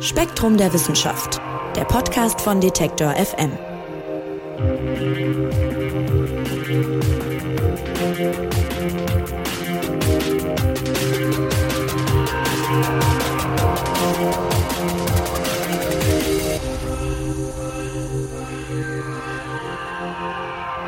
Spektrum 0.00 0.56
der 0.56 0.72
Wissenschaft, 0.72 1.40
der 1.74 1.84
Podcast 1.84 2.40
von 2.40 2.60
Detektor 2.60 3.12
FM. 3.12 3.52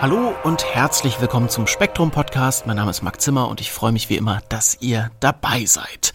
Hallo 0.01 0.35
und 0.45 0.65
herzlich 0.65 1.21
willkommen 1.21 1.49
zum 1.49 1.67
Spektrum 1.67 2.11
Podcast. 2.11 2.67
Mein 2.67 2.77
Name 2.77 2.93
ist 2.93 3.03
Marc 3.03 3.21
Zimmer 3.21 3.49
und 3.49 3.61
ich 3.61 3.73
freue 3.73 3.93
mich 3.93 4.09
wie 4.09 4.17
immer, 4.17 4.41
dass 4.49 4.79
ihr 4.81 5.11
dabei 5.21 5.67
seid. 5.67 6.08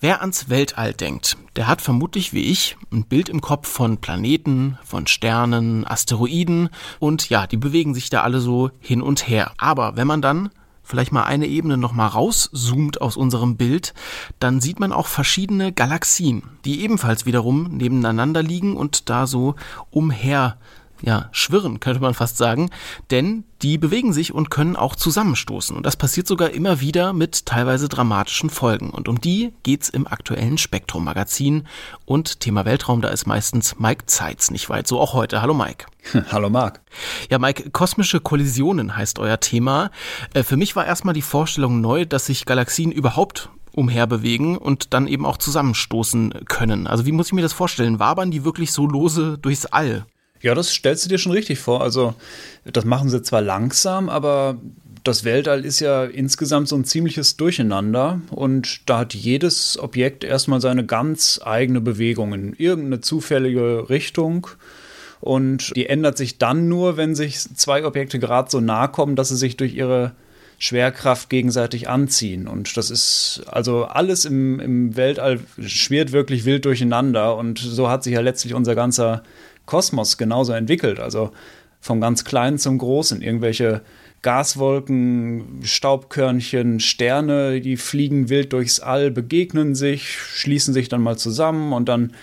Wer 0.00 0.20
ans 0.20 0.48
Weltall 0.48 0.94
denkt, 0.94 1.36
der 1.56 1.66
hat 1.66 1.82
vermutlich 1.82 2.32
wie 2.32 2.44
ich 2.44 2.76
ein 2.92 3.02
Bild 3.02 3.28
im 3.28 3.40
Kopf 3.40 3.66
von 3.66 3.98
Planeten, 3.98 4.78
von 4.84 5.08
Sternen, 5.08 5.84
Asteroiden 5.84 6.68
und 7.00 7.28
ja, 7.30 7.48
die 7.48 7.56
bewegen 7.56 7.94
sich 7.94 8.08
da 8.08 8.22
alle 8.22 8.38
so 8.38 8.70
hin 8.78 9.02
und 9.02 9.26
her. 9.26 9.50
Aber 9.58 9.96
wenn 9.96 10.06
man 10.06 10.22
dann 10.22 10.50
vielleicht 10.84 11.10
mal 11.10 11.24
eine 11.24 11.48
Ebene 11.48 11.76
noch 11.76 11.92
mal 11.92 12.06
rauszoomt 12.06 13.00
aus 13.00 13.16
unserem 13.16 13.56
Bild, 13.56 13.92
dann 14.38 14.60
sieht 14.60 14.78
man 14.78 14.92
auch 14.92 15.08
verschiedene 15.08 15.72
Galaxien, 15.72 16.44
die 16.64 16.80
ebenfalls 16.82 17.26
wiederum 17.26 17.64
nebeneinander 17.64 18.44
liegen 18.44 18.76
und 18.76 19.10
da 19.10 19.26
so 19.26 19.56
umher 19.90 20.58
ja, 21.02 21.28
schwirren, 21.32 21.80
könnte 21.80 22.00
man 22.00 22.14
fast 22.14 22.36
sagen, 22.36 22.70
denn 23.10 23.44
die 23.62 23.78
bewegen 23.78 24.12
sich 24.12 24.32
und 24.32 24.50
können 24.50 24.76
auch 24.76 24.96
zusammenstoßen. 24.96 25.76
Und 25.76 25.84
das 25.84 25.96
passiert 25.96 26.26
sogar 26.26 26.50
immer 26.50 26.80
wieder 26.80 27.12
mit 27.12 27.46
teilweise 27.46 27.88
dramatischen 27.88 28.50
Folgen. 28.50 28.90
Und 28.90 29.08
um 29.08 29.20
die 29.20 29.52
geht's 29.62 29.88
im 29.88 30.06
aktuellen 30.06 30.58
Spektrum-Magazin. 30.58 31.66
Und 32.04 32.40
Thema 32.40 32.64
Weltraum, 32.64 33.00
da 33.00 33.08
ist 33.08 33.26
meistens 33.26 33.78
Mike 33.78 34.06
Zeitz 34.06 34.50
nicht 34.50 34.68
weit. 34.70 34.86
So 34.86 35.00
auch 35.00 35.12
heute. 35.12 35.42
Hallo 35.42 35.54
Mike. 35.54 35.86
Hallo 36.32 36.50
Marc. 36.50 36.80
Ja, 37.30 37.38
Mike, 37.38 37.70
kosmische 37.70 38.20
Kollisionen 38.20 38.96
heißt 38.96 39.18
euer 39.18 39.40
Thema. 39.40 39.90
Äh, 40.34 40.42
für 40.42 40.56
mich 40.56 40.76
war 40.76 40.86
erstmal 40.86 41.14
die 41.14 41.22
Vorstellung 41.22 41.80
neu, 41.80 42.06
dass 42.06 42.26
sich 42.26 42.46
Galaxien 42.46 42.92
überhaupt 42.92 43.50
umherbewegen 43.72 44.56
und 44.56 44.92
dann 44.94 45.06
eben 45.06 45.24
auch 45.24 45.36
zusammenstoßen 45.36 46.46
können. 46.48 46.86
Also 46.86 47.06
wie 47.06 47.12
muss 47.12 47.28
ich 47.28 47.32
mir 47.32 47.42
das 47.42 47.52
vorstellen? 47.52 48.00
Wabern 48.00 48.30
die 48.30 48.44
wirklich 48.44 48.72
so 48.72 48.86
lose 48.86 49.38
durchs 49.38 49.66
All? 49.66 50.06
Ja, 50.40 50.54
das 50.54 50.70
stellst 50.70 51.04
du 51.04 51.08
dir 51.08 51.18
schon 51.18 51.32
richtig 51.32 51.58
vor. 51.58 51.82
Also, 51.82 52.14
das 52.64 52.84
machen 52.84 53.08
sie 53.08 53.22
zwar 53.22 53.42
langsam, 53.42 54.08
aber 54.08 54.58
das 55.04 55.24
Weltall 55.24 55.64
ist 55.64 55.80
ja 55.80 56.04
insgesamt 56.04 56.68
so 56.68 56.76
ein 56.76 56.84
ziemliches 56.84 57.36
Durcheinander 57.36 58.20
und 58.30 58.88
da 58.88 58.98
hat 58.98 59.14
jedes 59.14 59.78
Objekt 59.78 60.24
erstmal 60.24 60.60
seine 60.60 60.84
ganz 60.84 61.40
eigene 61.42 61.80
Bewegung 61.80 62.34
in 62.34 62.52
irgendeine 62.54 63.00
zufällige 63.00 63.88
Richtung. 63.88 64.48
Und 65.20 65.74
die 65.74 65.86
ändert 65.86 66.16
sich 66.16 66.38
dann 66.38 66.68
nur, 66.68 66.96
wenn 66.96 67.14
sich 67.14 67.40
zwei 67.40 67.84
Objekte 67.84 68.18
gerade 68.18 68.50
so 68.50 68.60
nahe 68.60 68.88
kommen, 68.88 69.16
dass 69.16 69.30
sie 69.30 69.36
sich 69.36 69.56
durch 69.56 69.74
ihre 69.74 70.12
Schwerkraft 70.58 71.30
gegenseitig 71.30 71.88
anziehen. 71.88 72.46
Und 72.46 72.76
das 72.76 72.90
ist 72.90 73.42
also 73.46 73.84
alles 73.84 74.24
im, 74.24 74.60
im 74.60 74.96
Weltall 74.96 75.40
schwirrt 75.60 76.12
wirklich 76.12 76.44
wild 76.44 76.64
durcheinander. 76.64 77.36
Und 77.36 77.58
so 77.58 77.88
hat 77.88 78.04
sich 78.04 78.14
ja 78.14 78.20
letztlich 78.20 78.54
unser 78.54 78.74
ganzer 78.74 79.22
Kosmos 79.68 80.16
genauso 80.16 80.52
entwickelt. 80.52 80.98
Also 80.98 81.30
vom 81.80 82.00
ganz 82.00 82.24
Kleinen 82.24 82.58
zum 82.58 82.78
Großen. 82.78 83.22
Irgendwelche 83.22 83.82
Gaswolken, 84.22 85.60
Staubkörnchen, 85.62 86.80
Sterne, 86.80 87.60
die 87.60 87.76
fliegen 87.76 88.30
wild 88.30 88.52
durchs 88.52 88.80
All, 88.80 89.12
begegnen 89.12 89.76
sich, 89.76 90.18
schließen 90.18 90.74
sich 90.74 90.88
dann 90.88 91.02
mal 91.02 91.16
zusammen 91.16 91.72
und 91.72 91.88
dann 91.88 92.14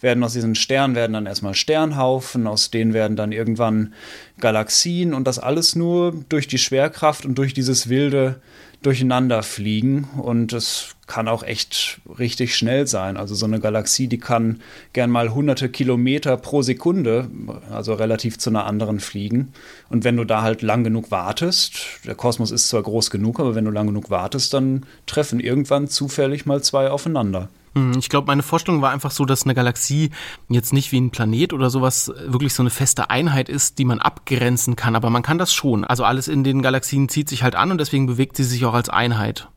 werden 0.00 0.24
aus 0.24 0.32
diesen 0.32 0.54
Sternen 0.54 0.94
werden 0.94 1.12
dann 1.12 1.26
erstmal 1.26 1.54
Sternhaufen, 1.54 2.46
aus 2.46 2.70
denen 2.70 2.94
werden 2.94 3.16
dann 3.16 3.32
irgendwann 3.32 3.94
Galaxien 4.40 5.14
und 5.14 5.26
das 5.26 5.38
alles 5.38 5.76
nur 5.76 6.14
durch 6.28 6.48
die 6.48 6.58
Schwerkraft 6.58 7.24
und 7.24 7.36
durch 7.36 7.54
dieses 7.54 7.88
wilde 7.88 8.40
durcheinander 8.82 9.42
fliegen 9.42 10.08
und 10.22 10.52
es 10.52 10.96
kann 11.06 11.28
auch 11.28 11.42
echt 11.42 12.00
richtig 12.18 12.56
schnell 12.56 12.86
sein. 12.86 13.16
Also 13.16 13.34
so 13.34 13.46
eine 13.46 13.60
Galaxie, 13.60 14.08
die 14.08 14.18
kann 14.18 14.60
gern 14.92 15.10
mal 15.10 15.34
hunderte 15.34 15.68
Kilometer 15.68 16.36
pro 16.36 16.62
Sekunde, 16.62 17.28
also 17.70 17.94
relativ 17.94 18.38
zu 18.38 18.50
einer 18.50 18.66
anderen 18.66 19.00
fliegen. 19.00 19.52
Und 19.88 20.04
wenn 20.04 20.16
du 20.16 20.24
da 20.24 20.42
halt 20.42 20.62
lang 20.62 20.84
genug 20.84 21.10
wartest, 21.10 21.78
der 22.04 22.14
Kosmos 22.14 22.50
ist 22.50 22.68
zwar 22.68 22.82
groß 22.82 23.10
genug, 23.10 23.40
aber 23.40 23.54
wenn 23.54 23.64
du 23.64 23.70
lang 23.70 23.86
genug 23.86 24.10
wartest, 24.10 24.52
dann 24.54 24.84
treffen 25.06 25.40
irgendwann 25.40 25.88
zufällig 25.88 26.46
mal 26.46 26.62
zwei 26.62 26.90
aufeinander. 26.90 27.48
Hm, 27.76 27.92
ich 27.98 28.08
glaube, 28.08 28.28
meine 28.28 28.42
Vorstellung 28.42 28.80
war 28.80 28.90
einfach 28.90 29.10
so, 29.10 29.26
dass 29.26 29.44
eine 29.44 29.54
Galaxie 29.54 30.10
jetzt 30.48 30.72
nicht 30.72 30.92
wie 30.92 31.00
ein 31.00 31.10
Planet 31.10 31.52
oder 31.52 31.68
sowas 31.68 32.10
wirklich 32.26 32.54
so 32.54 32.62
eine 32.62 32.70
feste 32.70 33.10
Einheit 33.10 33.50
ist, 33.50 33.78
die 33.78 33.84
man 33.84 34.00
abgrenzen 34.00 34.76
kann. 34.76 34.96
Aber 34.96 35.10
man 35.10 35.22
kann 35.22 35.36
das 35.36 35.52
schon. 35.52 35.84
Also 35.84 36.02
alles 36.02 36.26
in 36.26 36.42
den 36.42 36.62
Galaxien 36.62 37.10
zieht 37.10 37.28
sich 37.28 37.42
halt 37.42 37.54
an 37.54 37.70
und 37.70 37.78
deswegen 37.78 38.06
bewegt 38.06 38.38
sie 38.38 38.44
sich 38.44 38.64
auch 38.64 38.72
als 38.72 38.88
Einheit. 38.88 39.48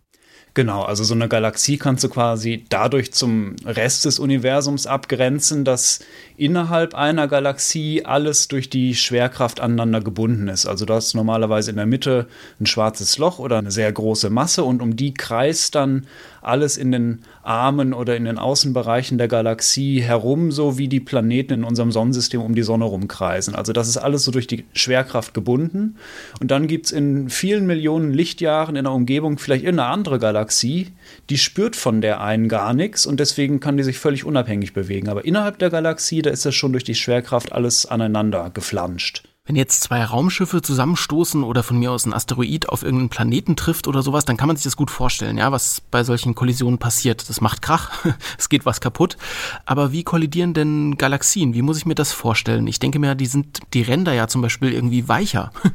Genau, 0.56 0.81
also 0.81 1.03
so 1.03 1.13
eine 1.13 1.30
Galaxie 1.30 1.78
kannst 1.78 2.03
du 2.03 2.09
quasi 2.09 2.66
dadurch 2.69 3.13
zum 3.13 3.56
Rest 3.66 4.06
des 4.06 4.18
Universums 4.18 4.88
abgrenzen, 4.88 5.63
dass 5.63 6.00
innerhalb 6.38 6.96
einer 6.96 7.28
Galaxie 7.28 8.03
alles 8.03 8.47
durch 8.47 8.69
die 8.69 8.96
Schwerkraft 8.96 9.59
aneinander 9.59 10.01
gebunden 10.01 10.47
ist. 10.47 10.66
Also 10.66 10.86
du 10.86 10.94
hast 10.96 11.13
normalerweise 11.13 11.69
in 11.69 11.78
der 11.78 11.86
Mitte 11.86 12.28
ein 12.59 12.66
schwarzes 12.66 13.19
Loch 13.19 13.38
oder 13.38 13.59
eine 13.59 13.72
sehr 13.72 13.91
große 13.91 14.31
Masse 14.31 14.63
und 14.63 14.81
um 14.81 14.96
die 14.96 15.13
kreist 15.13 15.75
dann 15.75 16.07
alles 16.41 16.77
in 16.77 16.91
den 16.91 17.19
Armen 17.44 17.94
oder 17.94 18.16
in 18.16 18.25
den 18.25 18.38
Außenbereichen 18.38 19.17
der 19.17 19.27
Galaxie 19.27 20.01
herum, 20.01 20.51
so 20.51 20.77
wie 20.77 20.88
die 20.88 21.00
Planeten 21.00 21.53
in 21.53 21.63
unserem 21.63 21.91
Sonnensystem 21.91 22.41
um 22.41 22.55
die 22.55 22.63
Sonne 22.63 22.85
rumkreisen. 22.85 23.55
Also 23.55 23.73
das 23.73 23.88
ist 23.88 23.97
alles 23.97 24.23
so 24.23 24.31
durch 24.31 24.47
die 24.47 24.66
Schwerkraft 24.73 25.33
gebunden. 25.33 25.95
Und 26.39 26.51
dann 26.51 26.67
gibt 26.67 26.88
es 26.88 26.91
in 26.91 27.29
vielen 27.29 27.66
Millionen 27.67 28.13
Lichtjahren 28.13 28.75
in 28.75 28.85
der 28.85 28.94
Umgebung 28.94 29.38
vielleicht 29.38 29.63
irgendeine 29.63 29.89
andere 29.89 30.19
Galaxie, 30.19 30.88
die 31.29 31.38
spürt 31.38 31.75
von 31.75 32.01
der 32.01 32.22
einen 32.22 32.50
gar 32.50 32.73
nichts 32.73 33.06
und 33.06 33.19
deswegen 33.19 33.59
kann 33.59 33.77
die 33.77 33.83
sich 33.83 34.00
völlig 34.00 34.25
unabhängig 34.25 34.73
bewegen. 34.73 35.09
Aber 35.09 35.25
innerhalb 35.25 35.59
der 35.59 35.69
Galaxie, 35.69 36.21
da 36.21 36.29
ist 36.29 36.45
das 36.45 36.56
schon 36.56 36.71
durch 36.71 36.83
die 36.83 36.95
Schwerkraft 36.95 37.51
alles 37.51 37.85
aneinander 37.85 38.50
geflanscht. 38.53 39.28
Wenn 39.50 39.56
jetzt 39.56 39.82
zwei 39.82 40.04
Raumschiffe 40.04 40.62
zusammenstoßen 40.62 41.44
oder 41.44 41.64
von 41.64 41.80
mir 41.80 41.92
aus 41.92 42.06
ein 42.06 42.14
Asteroid 42.14 42.70
auf 42.70 42.84
irgendeinen 42.84 43.10
Planeten 43.10 43.56
trifft 43.56 43.88
oder 43.88 44.04
sowas, 44.04 44.24
dann 44.24 44.38
kann 44.38 44.46
man 44.46 44.56
sich 44.56 44.66
das 44.66 44.76
gut 44.76 44.92
vorstellen, 44.92 45.40
ja, 45.40 45.52
was 45.52 45.82
bei 45.90 46.04
solchen 46.04 46.36
Kollisionen 46.36 46.78
passiert. 46.78 47.28
Das 47.28 47.42
macht 47.42 47.64
Krach, 47.64 48.06
es 48.38 48.50
geht 48.50 48.68
was 48.68 48.80
kaputt. 48.80 49.18
Aber 49.66 49.92
wie 49.92 50.04
kollidieren 50.04 50.54
denn 50.54 50.98
Galaxien? 51.00 51.56
Wie 51.56 51.64
muss 51.64 51.80
ich 51.80 51.88
mir 51.88 51.96
das 51.96 52.12
vorstellen? 52.12 52.68
Ich 52.68 52.78
denke 52.78 53.00
mir, 53.00 53.16
die 53.16 53.26
sind 53.26 53.62
die 53.74 53.82
Ränder 53.82 54.14
ja 54.14 54.28
zum 54.28 54.44
Beispiel 54.44 54.72
irgendwie 54.72 55.08
weicher. 55.08 55.52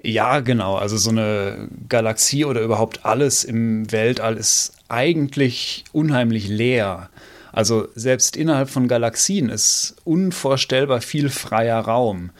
Ja, 0.00 0.38
genau. 0.38 0.76
Also 0.76 0.96
so 0.96 1.10
eine 1.10 1.68
Galaxie 1.88 2.44
oder 2.44 2.60
überhaupt 2.60 3.04
alles 3.04 3.42
im 3.42 3.90
Weltall 3.90 4.36
ist 4.36 4.74
eigentlich 4.88 5.82
unheimlich 5.90 6.46
leer. 6.46 7.10
Also 7.50 7.88
selbst 7.96 8.36
innerhalb 8.36 8.70
von 8.70 8.86
Galaxien 8.86 9.48
ist 9.48 9.96
unvorstellbar 10.04 11.00
viel 11.00 11.30
freier 11.30 11.80
Raum. 11.80 12.30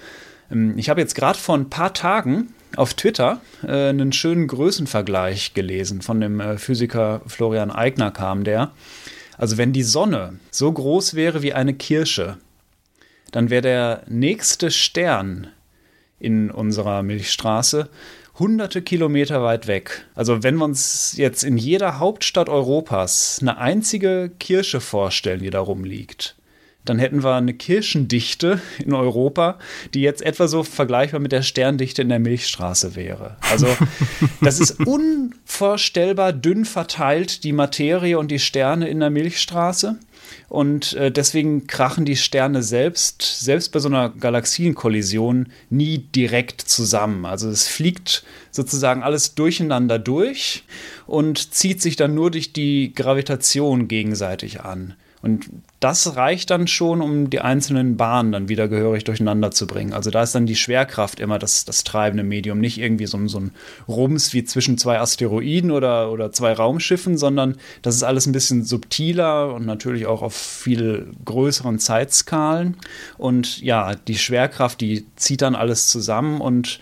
Ähm, 0.50 0.75
ich 0.76 0.88
habe 0.88 1.00
jetzt 1.00 1.14
gerade 1.14 1.38
vor 1.38 1.56
ein 1.56 1.70
paar 1.70 1.94
Tagen 1.94 2.54
auf 2.76 2.94
Twitter 2.94 3.41
äh, 3.62 3.88
einen 3.88 4.12
schönen 4.12 4.47
Größenvergleich 4.47 5.54
gelesen 5.54 6.03
von 6.03 6.20
dem 6.20 6.41
äh, 6.41 6.59
Physiker 6.59 7.22
Florian 7.26 7.70
Eigner 7.70 8.10
kam 8.10 8.44
der. 8.44 8.72
Also 9.37 9.56
wenn 9.56 9.72
die 9.72 9.84
Sonne 9.84 10.38
so 10.50 10.70
groß 10.70 11.14
wäre 11.14 11.42
wie 11.42 11.54
eine 11.54 11.75
Kirsche, 11.75 12.38
dann 13.31 13.50
wäre 13.50 13.62
der 13.62 14.03
nächste 14.08 14.70
Stern 14.70 15.48
in 16.19 16.50
unserer 16.50 17.03
Milchstraße 17.03 17.88
hunderte 18.38 18.82
Kilometer 18.82 19.42
weit 19.42 19.66
weg. 19.66 20.06
Also 20.14 20.42
wenn 20.42 20.56
wir 20.56 20.64
uns 20.64 21.16
jetzt 21.16 21.42
in 21.42 21.56
jeder 21.56 21.98
Hauptstadt 21.98 22.48
Europas 22.48 23.38
eine 23.41 23.58
einzige 23.58 24.31
Kirsche 24.38 24.81
vorstellen, 24.81 25.40
die 25.40 25.50
da 25.50 25.61
rumliegt, 25.61 26.37
dann 26.84 26.98
hätten 26.98 27.22
wir 27.22 27.34
eine 27.34 27.54
Kirchendichte 27.54 28.60
in 28.84 28.94
Europa, 28.94 29.58
die 29.94 30.00
jetzt 30.00 30.22
etwa 30.22 30.48
so 30.48 30.62
vergleichbar 30.62 31.20
mit 31.20 31.32
der 31.32 31.42
Sterndichte 31.42 32.02
in 32.02 32.08
der 32.08 32.19
Milchstraße 32.19 32.96
wäre. 32.96 33.36
Also 33.50 33.66
das 34.40 34.58
ist 34.58 34.80
unvorstellbar 34.86 36.32
dünn 36.32 36.64
verteilt, 36.64 37.44
die 37.44 37.52
Materie 37.52 38.19
und 38.19 38.30
die 38.30 38.38
Sterne 38.38 38.88
in 38.88 39.00
der 39.00 39.10
Milchstraße. 39.10 39.96
Und 40.48 40.94
äh, 40.94 41.10
deswegen 41.10 41.66
krachen 41.66 42.04
die 42.04 42.16
Sterne 42.16 42.62
selbst, 42.62 43.22
selbst 43.40 43.72
bei 43.72 43.81
so 43.81 43.88
einer 43.88 44.10
Galaxienkollision, 44.10 45.48
nie 45.69 45.98
direkt 45.98 46.62
zusammen. 46.62 47.26
Also 47.26 47.50
es 47.50 47.69
fliegt 47.69 48.24
sozusagen 48.50 49.02
alles 49.02 49.34
durcheinander 49.34 49.98
durch 49.98 50.64
und 51.06 51.54
zieht 51.54 51.82
sich 51.82 51.96
dann 51.96 52.14
nur 52.14 52.31
durch 52.31 52.52
die 52.52 52.92
Gravitation 52.94 53.88
gegenseitig 53.88 54.62
an. 54.62 54.94
Und 55.20 55.50
das 55.81 56.17
reicht 56.17 56.50
dann 56.50 56.67
schon, 56.67 57.00
um 57.00 57.31
die 57.31 57.41
einzelnen 57.41 57.97
Bahnen 57.97 58.32
dann 58.32 58.49
wieder 58.49 58.69
gehörig 58.69 59.05
durcheinander 59.05 59.50
zu 59.50 59.67
bringen. 59.67 59.93
Also 59.93 60.11
da 60.11 60.23
ist 60.23 60.35
dann 60.35 60.47
die 60.47 60.56
Schwerkraft 60.56 61.19
immer 61.19 61.38
das, 61.38 61.65
das 61.65 61.85
treibende 61.85 62.23
Medium, 62.23 62.61
nicht 62.61 62.79
irgendwie 62.79 63.06
so, 63.06 63.26
so 63.26 63.41
ein 63.41 63.50
Rums 63.88 64.32
wie 64.32 64.44
zwischen 64.44 64.79
zwei 64.79 65.00
Asteroiden 65.00 65.70
oder, 65.70 66.12
oder 66.12 66.31
zwei 66.32 66.53
Raumschiffen, 66.53 67.19
sondern 67.19 67.56
das 67.82 67.97
ist 67.97 68.03
alles 68.05 68.26
ein 68.26 68.32
bisschen 68.32 68.65
subtiler 68.65 69.53
und 69.55 69.67
natürlich 69.67 70.06
auch 70.06 70.23
auf 70.23 70.35
viel 70.35 71.12
größeren 71.25 71.79
Zeitskalen. 71.79 72.76
Und 73.17 73.61
ja, 73.61 73.94
die 73.94 74.19
Schwerkraft, 74.19 74.81
die 74.81 75.06
zieht 75.17 75.43
dann 75.43 75.56
alles 75.56 75.88
zusammen 75.88 76.41
und 76.41 76.81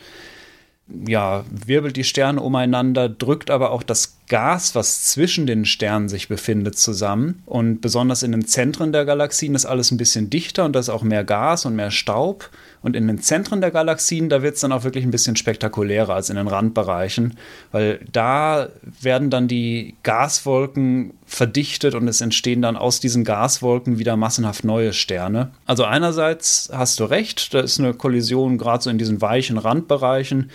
ja, 1.07 1.45
wirbelt 1.51 1.97
die 1.97 2.05
Sterne 2.05 2.41
umeinander, 2.41 3.09
drückt 3.09 3.51
aber 3.51 3.73
auch 3.73 3.83
das 3.83 4.16
Gas, 4.29 4.75
was 4.75 5.05
zwischen 5.05 5.47
den 5.47 5.65
Sternen 5.65 6.09
sich 6.09 6.29
befindet, 6.29 6.79
zusammen. 6.79 7.43
Und 7.47 7.81
besonders 7.81 8.23
in 8.23 8.33
den 8.33 8.45
Zentren 8.45 8.93
der 8.93 9.05
Galaxien 9.05 9.55
ist 9.55 9.67
alles 9.67 9.91
ein 9.91 9.99
bisschen 9.99 10.31
dichter 10.31 10.65
und 10.65 10.75
da 10.75 10.81
ist 10.81 10.89
auch 10.89 11.03
mehr 11.03 11.25
Gas 11.25 11.65
und 11.65 11.77
mehr 11.77 11.91
Staub. 11.91 12.51
Und 12.83 12.97
in 12.97 13.07
den 13.07 13.21
Zentren 13.21 13.61
der 13.61 13.71
Galaxien, 13.71 14.29
da 14.29 14.43
wird 14.43 14.57
es 14.57 14.61
dann 14.61 14.73
auch 14.73 14.85
wirklich 14.85 15.05
ein 15.05 15.11
bisschen 15.11 15.37
spektakulärer 15.37 16.15
als 16.15 16.31
in 16.31 16.37
den 16.37 16.49
Randbereichen, 16.49 17.37
weil 17.73 18.01
da 18.13 18.69
werden 19.01 19.31
dann 19.31 19.49
die 19.49 19.95
Gaswolken 20.03 21.15
verdichtet 21.25 21.95
und 21.95 22.07
es 22.09 22.21
entstehen 22.21 22.63
dann 22.63 22.77
aus 22.77 23.01
diesen 23.01 23.25
Gaswolken 23.25 23.99
wieder 23.99 24.17
massenhaft 24.17 24.65
neue 24.65 24.93
Sterne. 24.93 25.51
Also 25.67 25.85
einerseits 25.85 26.71
hast 26.73 27.01
du 27.01 27.05
recht, 27.05 27.55
da 27.55 27.61
ist 27.61 27.79
eine 27.79 27.95
Kollision 27.95 28.59
gerade 28.59 28.83
so 28.83 28.91
in 28.91 28.99
diesen 28.99 29.21
weichen 29.21 29.59
Randbereichen 29.59 30.51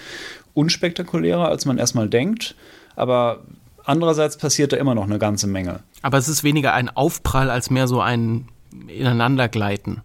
unspektakulärer, 0.53 1.47
als 1.47 1.65
man 1.65 1.77
erstmal 1.77 2.09
denkt, 2.09 2.55
aber 2.95 3.41
andererseits 3.85 4.37
passiert 4.37 4.73
da 4.73 4.77
immer 4.77 4.95
noch 4.95 5.03
eine 5.03 5.19
ganze 5.19 5.47
Menge. 5.47 5.81
Aber 6.01 6.17
es 6.17 6.27
ist 6.27 6.43
weniger 6.43 6.73
ein 6.73 6.89
Aufprall 6.89 7.49
als 7.49 7.69
mehr 7.69 7.87
so 7.87 8.01
ein 8.01 8.47
Ineinandergleiten. 8.87 10.01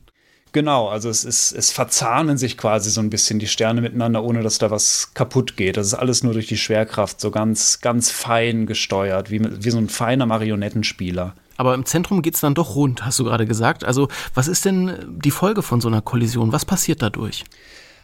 Genau, 0.53 0.89
also 0.89 1.11
es, 1.11 1.25
ist, 1.25 1.53
es 1.53 1.71
verzahnen 1.71 2.39
sich 2.39 2.57
quasi 2.57 2.91
so 2.91 3.03
ein 3.03 3.11
bisschen 3.11 3.39
die 3.39 3.47
Sterne 3.47 3.83
miteinander, 3.83 4.25
ohne 4.25 4.43
dass 4.43 4.57
da 4.57 4.71
was 4.71 5.13
kaputt 5.13 5.59
geht. 5.59 5.77
Das 5.77 5.87
ist 5.89 5.95
alles 5.95 6.23
nur 6.23 6.33
durch 6.33 6.47
die 6.47 6.57
Schwerkraft 6.57 7.21
so 7.21 7.31
ganz, 7.31 7.81
ganz 7.83 8.11
fein 8.11 8.65
gesteuert, 8.65 9.31
wie, 9.31 9.43
wie 9.43 9.71
so 9.71 9.77
ein 9.77 9.91
feiner 9.91 10.25
Marionettenspieler. 10.25 11.35
Aber 11.59 11.75
im 11.75 11.85
Zentrum 11.85 12.23
geht 12.23 12.37
es 12.37 12.41
dann 12.41 12.55
doch 12.55 12.75
rund, 12.75 13.05
hast 13.05 13.19
du 13.19 13.25
gerade 13.25 13.45
gesagt. 13.45 13.85
Also 13.85 14.09
was 14.33 14.49
ist 14.49 14.65
denn 14.65 15.19
die 15.23 15.31
Folge 15.31 15.61
von 15.61 15.83
so 15.83 15.89
einer 15.89 16.01
Kollision? 16.01 16.53
Was 16.53 16.65
passiert 16.65 17.03
dadurch? 17.03 17.45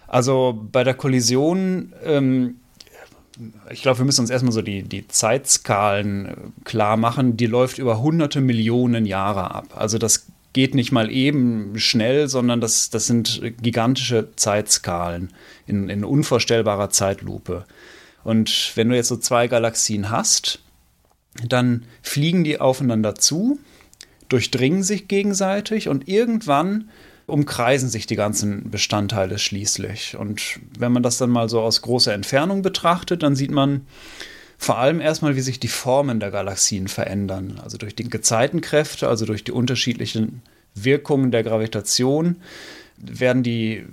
Also 0.06 0.60
bei 0.70 0.84
der 0.84 0.92
Kollision 0.92 1.94
ähm, 2.04 2.56
ich 3.70 3.82
glaube, 3.82 3.98
wir 3.98 4.04
müssen 4.04 4.20
uns 4.20 4.30
erstmal 4.30 4.52
so 4.52 4.62
die, 4.62 4.82
die 4.82 5.08
Zeitskalen 5.08 6.52
klar 6.64 6.96
machen. 6.96 7.36
Die 7.36 7.46
läuft 7.46 7.78
über 7.78 8.00
hunderte 8.00 8.40
Millionen 8.40 9.06
Jahre 9.06 9.54
ab. 9.54 9.68
Also 9.74 9.98
das 9.98 10.26
geht 10.52 10.74
nicht 10.74 10.92
mal 10.92 11.10
eben 11.10 11.78
schnell, 11.78 12.28
sondern 12.28 12.60
das, 12.60 12.90
das 12.90 13.06
sind 13.06 13.40
gigantische 13.62 14.28
Zeitskalen 14.36 15.32
in, 15.66 15.88
in 15.88 16.04
unvorstellbarer 16.04 16.90
Zeitlupe. 16.90 17.64
Und 18.22 18.72
wenn 18.74 18.88
du 18.88 18.96
jetzt 18.96 19.08
so 19.08 19.16
zwei 19.16 19.48
Galaxien 19.48 20.10
hast, 20.10 20.60
dann 21.48 21.84
fliegen 22.02 22.44
die 22.44 22.60
aufeinander 22.60 23.14
zu, 23.14 23.58
durchdringen 24.28 24.82
sich 24.82 25.08
gegenseitig 25.08 25.88
und 25.88 26.08
irgendwann 26.08 26.90
umkreisen 27.26 27.88
sich 27.88 28.06
die 28.06 28.16
ganzen 28.16 28.70
Bestandteile 28.70 29.38
schließlich. 29.38 30.16
Und 30.16 30.60
wenn 30.78 30.92
man 30.92 31.02
das 31.02 31.18
dann 31.18 31.30
mal 31.30 31.48
so 31.48 31.60
aus 31.60 31.82
großer 31.82 32.12
Entfernung 32.12 32.62
betrachtet, 32.62 33.22
dann 33.22 33.36
sieht 33.36 33.50
man, 33.50 33.86
vor 34.62 34.78
allem 34.78 35.00
erstmal, 35.00 35.34
wie 35.34 35.40
sich 35.40 35.58
die 35.58 35.66
Formen 35.66 36.20
der 36.20 36.30
Galaxien 36.30 36.86
verändern. 36.86 37.60
Also 37.62 37.78
durch 37.78 37.96
die 37.96 38.08
Gezeitenkräfte, 38.08 39.08
also 39.08 39.26
durch 39.26 39.42
die 39.42 39.50
unterschiedlichen 39.50 40.42
Wirkungen 40.76 41.32
der 41.32 41.42
Gravitation, 41.42 42.36
werden 42.96 43.42
die, 43.42 43.84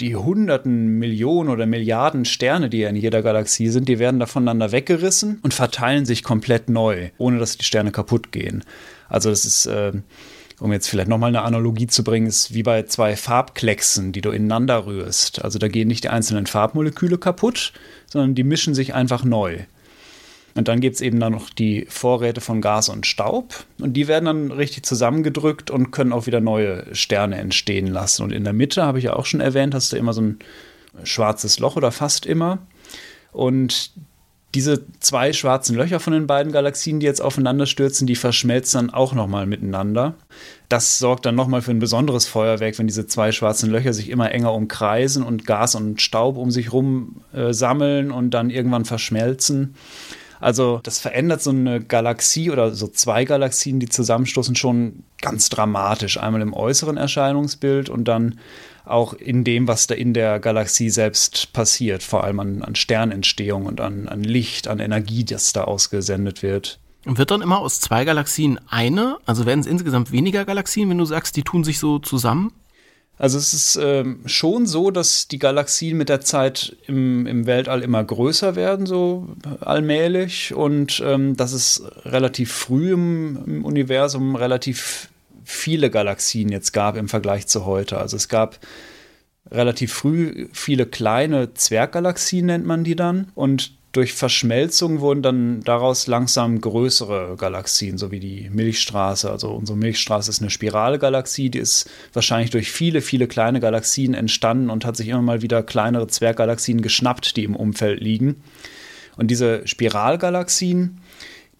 die 0.00 0.16
hunderten 0.16 0.98
Millionen 0.98 1.50
oder 1.50 1.66
Milliarden 1.66 2.24
Sterne, 2.24 2.70
die 2.70 2.78
ja 2.78 2.88
in 2.88 2.96
jeder 2.96 3.22
Galaxie 3.22 3.68
sind, 3.68 3.86
die 3.86 3.98
werden 3.98 4.18
da 4.18 4.24
voneinander 4.24 4.72
weggerissen 4.72 5.40
und 5.42 5.52
verteilen 5.52 6.06
sich 6.06 6.24
komplett 6.24 6.70
neu, 6.70 7.10
ohne 7.18 7.38
dass 7.38 7.58
die 7.58 7.64
Sterne 7.64 7.92
kaputt 7.92 8.32
gehen. 8.32 8.64
Also 9.10 9.28
das 9.28 9.44
ist, 9.44 9.66
äh, 9.66 9.92
um 10.60 10.72
jetzt 10.72 10.88
vielleicht 10.88 11.08
nochmal 11.08 11.28
eine 11.28 11.42
Analogie 11.42 11.86
zu 11.86 12.04
bringen, 12.04 12.26
ist 12.26 12.54
wie 12.54 12.62
bei 12.62 12.84
zwei 12.84 13.16
Farbklecksen, 13.16 14.12
die 14.12 14.20
du 14.20 14.30
ineinander 14.30 14.86
rührst. 14.86 15.42
Also 15.42 15.58
da 15.58 15.68
gehen 15.68 15.88
nicht 15.88 16.04
die 16.04 16.08
einzelnen 16.08 16.46
Farbmoleküle 16.46 17.18
kaputt, 17.18 17.72
sondern 18.06 18.34
die 18.34 18.44
mischen 18.44 18.74
sich 18.74 18.94
einfach 18.94 19.24
neu. 19.24 19.58
Und 20.54 20.68
dann 20.68 20.80
gibt 20.80 20.94
es 20.94 21.00
eben 21.00 21.18
dann 21.18 21.32
noch 21.32 21.50
die 21.50 21.86
Vorräte 21.88 22.40
von 22.40 22.60
Gas 22.60 22.88
und 22.88 23.06
Staub. 23.06 23.64
Und 23.80 23.94
die 23.94 24.06
werden 24.06 24.26
dann 24.26 24.50
richtig 24.52 24.84
zusammengedrückt 24.84 25.70
und 25.70 25.90
können 25.90 26.12
auch 26.12 26.26
wieder 26.26 26.40
neue 26.40 26.94
Sterne 26.94 27.36
entstehen 27.38 27.88
lassen. 27.88 28.22
Und 28.22 28.32
in 28.32 28.44
der 28.44 28.52
Mitte, 28.52 28.84
habe 28.84 28.98
ich 28.98 29.04
ja 29.04 29.14
auch 29.14 29.26
schon 29.26 29.40
erwähnt, 29.40 29.74
hast 29.74 29.92
du 29.92 29.96
immer 29.96 30.12
so 30.12 30.22
ein 30.22 30.38
schwarzes 31.02 31.58
Loch 31.58 31.74
oder 31.74 31.90
fast 31.90 32.24
immer. 32.24 32.58
Und 33.32 33.90
diese 34.54 34.84
zwei 35.00 35.32
schwarzen 35.32 35.76
Löcher 35.76 36.00
von 36.00 36.12
den 36.12 36.26
beiden 36.26 36.52
Galaxien, 36.52 37.00
die 37.00 37.06
jetzt 37.06 37.20
aufeinander 37.20 37.66
stürzen, 37.66 38.06
die 38.06 38.14
verschmelzen 38.14 38.86
dann 38.86 38.90
auch 38.94 39.12
nochmal 39.12 39.46
miteinander. 39.46 40.14
Das 40.68 40.98
sorgt 40.98 41.26
dann 41.26 41.34
nochmal 41.34 41.62
für 41.62 41.72
ein 41.72 41.80
besonderes 41.80 42.26
Feuerwerk, 42.26 42.78
wenn 42.78 42.86
diese 42.86 43.06
zwei 43.06 43.32
schwarzen 43.32 43.70
Löcher 43.70 43.92
sich 43.92 44.08
immer 44.08 44.30
enger 44.32 44.54
umkreisen 44.54 45.22
und 45.22 45.46
Gas 45.46 45.74
und 45.74 46.00
Staub 46.00 46.36
um 46.36 46.50
sich 46.50 46.72
rum 46.72 47.22
äh, 47.32 47.52
sammeln 47.52 48.10
und 48.10 48.30
dann 48.30 48.50
irgendwann 48.50 48.84
verschmelzen. 48.84 49.74
Also 50.40 50.80
das 50.82 50.98
verändert 50.98 51.42
so 51.42 51.50
eine 51.50 51.80
Galaxie 51.80 52.50
oder 52.50 52.74
so 52.74 52.86
zwei 52.86 53.24
Galaxien, 53.24 53.80
die 53.80 53.88
zusammenstoßen, 53.88 54.56
schon 54.56 55.04
ganz 55.20 55.48
dramatisch. 55.48 56.18
Einmal 56.18 56.42
im 56.42 56.52
äußeren 56.52 56.96
Erscheinungsbild 56.96 57.88
und 57.88 58.04
dann 58.04 58.38
auch 58.84 59.14
in 59.14 59.44
dem, 59.44 59.66
was 59.66 59.86
da 59.86 59.94
in 59.94 60.12
der 60.14 60.40
Galaxie 60.40 60.90
selbst 60.90 61.52
passiert, 61.52 62.02
vor 62.02 62.24
allem 62.24 62.40
an, 62.40 62.62
an 62.62 62.74
Sternentstehung 62.74 63.66
und 63.66 63.80
an, 63.80 64.08
an 64.08 64.22
Licht, 64.22 64.68
an 64.68 64.78
Energie, 64.78 65.24
das 65.24 65.52
da 65.52 65.64
ausgesendet 65.64 66.42
wird. 66.42 66.78
Und 67.06 67.18
wird 67.18 67.30
dann 67.30 67.42
immer 67.42 67.58
aus 67.58 67.80
zwei 67.80 68.04
Galaxien 68.04 68.58
eine? 68.68 69.18
Also 69.26 69.46
werden 69.46 69.60
es 69.60 69.66
insgesamt 69.66 70.12
weniger 70.12 70.44
Galaxien, 70.44 70.88
wenn 70.88 70.98
du 70.98 71.04
sagst, 71.04 71.36
die 71.36 71.42
tun 71.42 71.64
sich 71.64 71.78
so 71.78 71.98
zusammen? 71.98 72.52
Also 73.16 73.38
es 73.38 73.54
ist 73.54 73.78
ähm, 73.80 74.20
schon 74.26 74.66
so, 74.66 74.90
dass 74.90 75.28
die 75.28 75.38
Galaxien 75.38 75.96
mit 75.96 76.08
der 76.08 76.20
Zeit 76.20 76.76
im, 76.88 77.26
im 77.26 77.46
Weltall 77.46 77.82
immer 77.82 78.02
größer 78.02 78.56
werden, 78.56 78.86
so 78.86 79.28
allmählich, 79.60 80.52
und 80.52 81.00
ähm, 81.04 81.36
dass 81.36 81.52
es 81.52 81.84
relativ 82.04 82.52
früh 82.52 82.92
im, 82.92 83.38
im, 83.46 83.64
Universum 83.64 84.34
relativ 84.34 85.10
viele 85.44 85.90
Galaxien 85.90 86.48
jetzt 86.48 86.72
gab 86.72 86.96
im 86.96 87.08
Vergleich 87.08 87.46
zu 87.46 87.64
heute. 87.64 87.98
Also 87.98 88.16
es 88.16 88.28
gab 88.28 88.58
relativ 89.50 89.92
früh 89.92 90.48
viele 90.52 90.86
kleine 90.86 91.54
Zwerggalaxien, 91.54 92.46
nennt 92.46 92.66
man 92.66 92.84
die 92.84 92.96
dann, 92.96 93.30
und 93.34 93.72
durch 93.94 94.12
Verschmelzung 94.12 95.00
wurden 95.00 95.22
dann 95.22 95.60
daraus 95.60 96.08
langsam 96.08 96.60
größere 96.60 97.36
Galaxien, 97.38 97.96
so 97.96 98.10
wie 98.10 98.18
die 98.18 98.50
Milchstraße. 98.50 99.30
Also 99.30 99.50
unsere 99.52 99.78
Milchstraße 99.78 100.30
ist 100.30 100.40
eine 100.40 100.50
Spiralgalaxie, 100.50 101.48
die 101.48 101.60
ist 101.60 101.88
wahrscheinlich 102.12 102.50
durch 102.50 102.72
viele, 102.72 103.02
viele 103.02 103.28
kleine 103.28 103.60
Galaxien 103.60 104.14
entstanden 104.14 104.68
und 104.68 104.84
hat 104.84 104.96
sich 104.96 105.08
immer 105.08 105.22
mal 105.22 105.42
wieder 105.42 105.62
kleinere 105.62 106.08
Zwerggalaxien 106.08 106.82
geschnappt, 106.82 107.36
die 107.36 107.44
im 107.44 107.54
Umfeld 107.54 108.00
liegen. 108.00 108.42
Und 109.16 109.30
diese 109.30 109.64
Spiralgalaxien, 109.64 110.98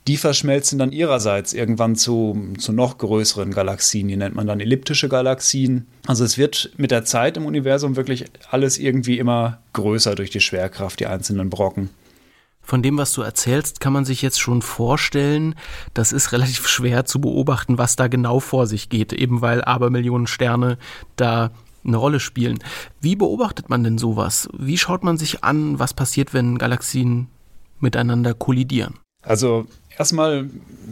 die 0.06 0.16
verschmelzen 0.18 0.78
dann 0.78 0.92
ihrerseits 0.92 1.54
irgendwann 1.54 1.96
zu, 1.96 2.52
zu 2.58 2.72
noch 2.72 2.98
größeren 2.98 3.52
Galaxien. 3.52 4.08
Die 4.08 4.16
nennt 4.16 4.34
man 4.34 4.46
dann 4.46 4.60
elliptische 4.60 5.08
Galaxien. 5.08 5.86
Also 6.06 6.24
es 6.24 6.36
wird 6.36 6.72
mit 6.76 6.90
der 6.90 7.04
Zeit 7.04 7.36
im 7.36 7.46
Universum 7.46 7.96
wirklich 7.96 8.26
alles 8.50 8.78
irgendwie 8.78 9.18
immer 9.18 9.62
größer 9.72 10.14
durch 10.14 10.30
die 10.30 10.40
Schwerkraft, 10.40 11.00
die 11.00 11.06
einzelnen 11.06 11.48
Brocken. 11.48 11.88
Von 12.60 12.82
dem, 12.82 12.96
was 12.96 13.12
du 13.12 13.22
erzählst, 13.22 13.80
kann 13.80 13.92
man 13.92 14.06
sich 14.06 14.22
jetzt 14.22 14.40
schon 14.40 14.62
vorstellen, 14.62 15.54
das 15.92 16.12
ist 16.12 16.32
relativ 16.32 16.66
schwer 16.66 17.04
zu 17.04 17.20
beobachten, 17.20 17.76
was 17.76 17.96
da 17.96 18.08
genau 18.08 18.40
vor 18.40 18.66
sich 18.66 18.88
geht, 18.88 19.12
eben 19.12 19.42
weil 19.42 19.62
Abermillionen 19.62 20.26
Sterne 20.26 20.78
da 21.16 21.50
eine 21.84 21.98
Rolle 21.98 22.20
spielen. 22.20 22.58
Wie 23.00 23.16
beobachtet 23.16 23.68
man 23.68 23.84
denn 23.84 23.98
sowas? 23.98 24.48
Wie 24.56 24.78
schaut 24.78 25.04
man 25.04 25.18
sich 25.18 25.44
an, 25.44 25.78
was 25.78 25.92
passiert, 25.92 26.32
wenn 26.32 26.56
Galaxien 26.56 27.28
miteinander 27.80 28.32
kollidieren? 28.32 28.94
Also 29.24 29.66
erstmal 29.98 30.48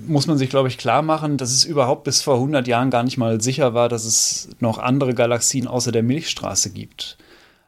muss 0.07 0.27
man 0.27 0.39
sich, 0.39 0.51
glaube 0.51 0.69
ich, 0.69 0.79
klar 0.79 1.03
machen, 1.03 1.37
dass 1.37 1.51
es 1.51 1.65
überhaupt 1.65 2.05
bis 2.05 2.23
vor 2.23 2.35
100 2.35 2.67
Jahren 2.67 2.91
gar 2.91 3.03
nicht 3.03 3.19
mal 3.19 3.41
sicher 3.41 3.75
war, 3.75 3.89
dass 3.89 4.05
es 4.05 4.49
noch 4.61 4.79
andere 4.79 5.15
Galaxien 5.15 5.67
außer 5.67 5.93
der 5.93 6.03
Milchstraße 6.03 6.71
gibt. 6.71 7.19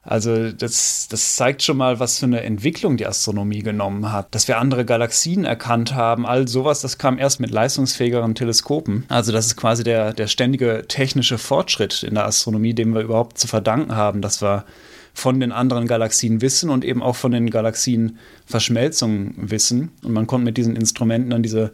Also 0.06 0.52
das, 0.52 1.08
das 1.08 1.34
zeigt 1.36 1.62
schon 1.62 1.78
mal, 1.78 1.98
was 1.98 2.18
für 2.18 2.26
eine 2.26 2.42
Entwicklung 2.42 2.98
die 2.98 3.06
Astronomie 3.06 3.62
genommen 3.62 4.12
hat. 4.12 4.34
Dass 4.34 4.48
wir 4.48 4.58
andere 4.58 4.84
Galaxien 4.84 5.46
erkannt 5.46 5.94
haben, 5.94 6.26
all 6.26 6.46
sowas, 6.46 6.82
das 6.82 6.98
kam 6.98 7.18
erst 7.18 7.40
mit 7.40 7.50
leistungsfähigeren 7.50 8.34
Teleskopen. 8.34 9.04
Also 9.08 9.32
das 9.32 9.46
ist 9.46 9.56
quasi 9.56 9.82
der, 9.82 10.12
der 10.12 10.26
ständige 10.26 10.84
technische 10.86 11.38
Fortschritt 11.38 12.02
in 12.02 12.14
der 12.14 12.26
Astronomie, 12.26 12.74
dem 12.74 12.94
wir 12.94 13.00
überhaupt 13.00 13.38
zu 13.38 13.48
verdanken 13.48 13.96
haben, 13.96 14.20
dass 14.20 14.42
wir 14.42 14.64
von 15.14 15.40
den 15.40 15.52
anderen 15.52 15.86
Galaxien 15.86 16.42
wissen 16.42 16.68
und 16.68 16.84
eben 16.84 17.02
auch 17.02 17.16
von 17.16 17.32
den 17.32 17.48
Galaxien 17.48 18.18
Verschmelzungen 18.44 19.34
wissen. 19.36 19.92
Und 20.02 20.12
man 20.12 20.26
konnte 20.26 20.44
mit 20.44 20.56
diesen 20.56 20.76
Instrumenten 20.76 21.30
dann 21.30 21.42
diese 21.42 21.72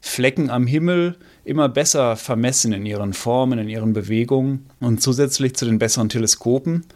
Flecken 0.00 0.48
am 0.50 0.66
Himmel 0.66 1.16
immer 1.44 1.68
besser 1.68 2.16
vermessen 2.16 2.72
in 2.72 2.86
ihren 2.86 3.12
Formen, 3.12 3.58
in 3.58 3.68
ihren 3.68 3.92
Bewegungen. 3.92 4.66
Und 4.80 5.02
zusätzlich 5.02 5.54
zu 5.54 5.66
den 5.66 5.78
besseren 5.78 6.08
Teleskopen 6.08 6.86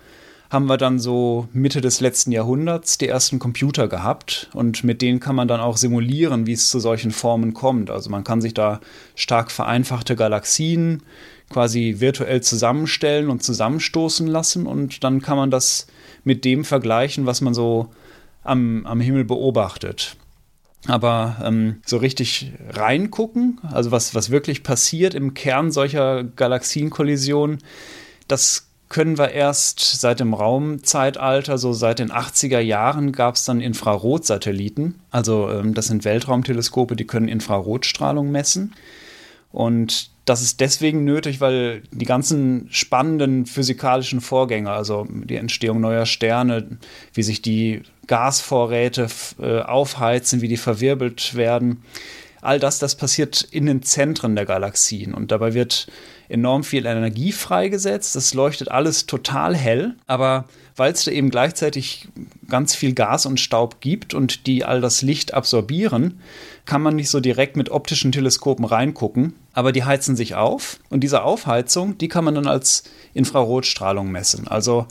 haben 0.51 0.67
wir 0.67 0.77
dann 0.77 0.99
so 0.99 1.49
Mitte 1.53 1.81
des 1.81 2.01
letzten 2.01 2.33
Jahrhunderts 2.33 2.97
die 2.97 3.09
ersten 3.09 3.39
Computer 3.39 3.89
gehabt 3.89 4.49
und 4.55 4.85
mit 4.85 5.03
denen 5.03 5.19
kann 5.19 5.35
man 5.35 5.49
dann 5.49 5.61
auch 5.61 5.77
simulieren, 5.77 6.47
wie 6.47 6.53
es 6.53 6.71
zu 6.71 6.79
solchen 6.79 7.11
Formen 7.11 7.55
kommt. 7.55 7.91
Also 7.91 8.09
man 8.09 8.25
kann 8.25 8.41
sich 8.41 8.55
da 8.55 8.81
stark 9.17 9.51
vereinfachte 9.51 10.17
Galaxien 10.17 11.03
quasi 11.51 11.97
virtuell 11.99 12.43
zusammenstellen 12.43 13.31
und 13.31 13.43
zusammenstoßen 13.43 14.27
lassen 14.27 14.67
und 14.67 15.05
dann 15.05 15.21
kann 15.21 15.37
man 15.37 15.51
das 15.51 15.87
mit 16.25 16.45
dem 16.45 16.65
vergleichen, 16.65 17.27
was 17.27 17.41
man 17.41 17.55
so 17.55 17.91
am, 18.43 18.87
am 18.87 19.01
Himmel 19.01 19.25
beobachtet. 19.25 20.17
Aber 20.87 21.37
ähm, 21.43 21.81
so 21.87 21.97
richtig 21.97 22.53
reingucken, 22.71 23.61
also 23.73 23.91
was, 23.91 24.15
was 24.15 24.31
wirklich 24.31 24.63
passiert 24.63 25.15
im 25.15 25.33
Kern 25.33 25.71
solcher 25.73 26.25
Galaxienkollisionen, 26.25 27.59
das 28.29 28.69
können 28.91 29.19
wir 29.19 29.31
erst 29.31 29.81
seit 29.81 30.21
dem 30.21 30.35
Raumzeitalter, 30.35 31.59
so 31.59 31.73
seit 31.73 31.99
den 31.99 32.13
80er 32.13 32.61
Jahren 32.61 33.13
gab 33.13 33.35
es 33.35 33.45
dann 33.45 33.61
Infrarotsatelliten. 33.61 35.01
Also 35.11 35.51
ähm, 35.51 35.75
das 35.75 35.87
sind 35.87 36.05
Weltraumteleskope, 36.05 36.97
die 36.97 37.07
können 37.07 37.29
Infrarotstrahlung 37.29 38.31
messen. 38.31 38.75
Und 39.53 40.11
das 40.25 40.41
ist 40.43 40.61
deswegen 40.61 41.05
nötig, 41.05 41.41
weil 41.41 41.83
die 41.91 42.07
ganzen 42.07 42.69
spannenden 42.71 43.47
physikalischen 43.47 44.21
Vorgänge, 44.21 44.71
also 44.71 45.07
die 45.11 45.37
Entstehung 45.37 45.81
neuer 45.81 46.07
Sterne, 46.07 46.79
wie 47.13 47.23
sich 47.23 47.43
die 47.43 47.83
Gasvorräte 48.07 49.09
äh, 49.39 49.61
aufheizen, 49.61 50.41
wie 50.41 50.49
die 50.49 50.57
verwirbelt 50.57 51.35
werden, 51.35 51.83
all 52.45 52.59
das, 52.59 52.79
das 52.79 52.95
passiert 52.95 53.43
in 53.43 53.67
den 53.67 53.83
Zentren 53.83 54.37
der 54.37 54.47
Galaxien. 54.47 55.15
Und 55.15 55.31
dabei 55.31 55.55
wird 55.55 55.87
enorm 56.29 56.65
viel 56.65 56.87
Energie 56.87 57.33
freigesetzt. 57.33 58.17
Das 58.17 58.35
leuchtet 58.35 58.71
alles 58.71 59.07
total 59.07 59.57
hell, 59.57 59.95
aber 60.07 60.45
weil 60.77 60.93
es 60.93 61.05
da 61.05 61.11
eben 61.11 61.31
gleichzeitig 61.31 62.09
ganz 62.49 62.75
viel 62.75 62.95
Gas 62.95 63.27
und 63.27 63.39
Staub 63.39 63.81
gibt 63.81 64.15
und 64.15 64.47
die 64.47 64.65
all 64.65 64.81
das 64.81 65.03
Licht 65.03 65.33
absorbieren, 65.33 66.21
kann 66.65 66.83
man 66.83 66.97
nicht 66.97 67.11
so 67.11 67.21
direkt 67.21 67.57
mit 67.57 67.71
optischen 67.71 68.11
Teleskopen 68.11 68.65
reingucken, 68.65 69.35
aber 69.53 69.71
die 69.71 69.85
heizen 69.85 70.17
sich 70.17 70.35
auf 70.35 70.81
und 70.91 71.01
diese 71.01 71.23
Aufheizung, 71.23 71.99
die 71.99 72.09
kann 72.09 72.25
man 72.25 72.35
dann 72.35 72.49
als 72.49 72.85
Infrarotstrahlung 73.13 74.11
messen. 74.11 74.49
Also 74.49 74.87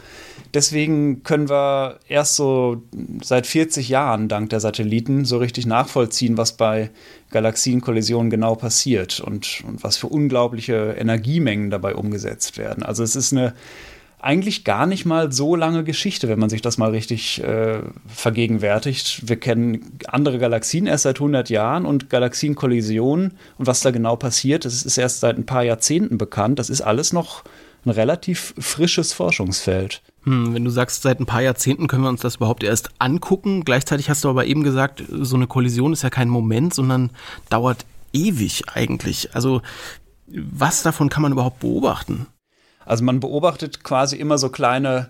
deswegen 0.53 1.23
können 1.23 1.49
wir 1.49 1.99
erst 2.07 2.35
so 2.35 2.83
seit 3.21 3.47
40 3.47 3.89
Jahren 3.89 4.27
dank 4.27 4.49
der 4.49 4.59
Satelliten 4.59 5.25
so 5.25 5.37
richtig 5.37 5.65
nachvollziehen, 5.65 6.37
was 6.37 6.53
bei 6.53 6.89
Galaxienkollisionen 7.31 8.29
genau 8.29 8.55
passiert 8.55 9.19
und, 9.19 9.63
und 9.67 9.83
was 9.83 9.97
für 9.97 10.07
unglaubliche 10.07 10.95
Energiemengen 10.97 11.69
dabei 11.69 11.95
umgesetzt 11.95 12.57
werden. 12.57 12.83
Also 12.83 13.03
es 13.03 13.15
ist 13.15 13.33
eine 13.33 13.53
eigentlich 14.23 14.63
gar 14.63 14.85
nicht 14.85 15.05
mal 15.05 15.33
so 15.33 15.53
lange 15.53 15.83
Geschichte, 15.83 16.29
wenn 16.29 16.39
man 16.39 16.49
sich 16.49 16.61
das 16.61 16.77
mal 16.77 16.91
richtig 16.91 17.43
äh, 17.43 17.79
vergegenwärtigt. 18.07 19.27
Wir 19.27 19.35
kennen 19.35 19.99
andere 20.07 20.39
Galaxien 20.39 20.87
erst 20.87 21.03
seit 21.03 21.17
100 21.17 21.49
Jahren 21.49 21.85
und 21.85 22.09
Galaxienkollisionen 22.09 23.33
und 23.57 23.67
was 23.67 23.81
da 23.81 23.91
genau 23.91 24.15
passiert, 24.15 24.63
das 24.63 24.85
ist 24.85 24.97
erst 24.97 25.19
seit 25.19 25.37
ein 25.37 25.45
paar 25.45 25.63
Jahrzehnten 25.63 26.17
bekannt. 26.17 26.57
Das 26.57 26.69
ist 26.69 26.79
alles 26.79 27.11
noch 27.11 27.43
ein 27.85 27.89
relativ 27.89 28.53
frisches 28.57 29.11
Forschungsfeld. 29.11 30.01
Hm, 30.23 30.53
wenn 30.53 30.63
du 30.63 30.69
sagst, 30.69 31.01
seit 31.01 31.19
ein 31.19 31.25
paar 31.25 31.41
Jahrzehnten 31.41 31.87
können 31.87 32.03
wir 32.03 32.09
uns 32.09 32.21
das 32.21 32.37
überhaupt 32.37 32.63
erst 32.63 32.89
angucken. 32.99 33.65
Gleichzeitig 33.65 34.09
hast 34.09 34.23
du 34.23 34.29
aber 34.29 34.45
eben 34.45 34.63
gesagt, 34.63 35.03
so 35.09 35.35
eine 35.35 35.47
Kollision 35.47 35.93
ist 35.93 36.03
ja 36.03 36.09
kein 36.09 36.29
Moment, 36.29 36.73
sondern 36.73 37.11
dauert 37.49 37.85
ewig 38.13 38.63
eigentlich. 38.73 39.35
Also 39.35 39.61
was 40.27 40.83
davon 40.83 41.09
kann 41.09 41.21
man 41.21 41.33
überhaupt 41.33 41.59
beobachten? 41.59 42.27
Also 42.85 43.03
man 43.03 43.19
beobachtet 43.19 43.83
quasi 43.83 44.15
immer 44.17 44.37
so 44.37 44.49
kleine 44.49 45.09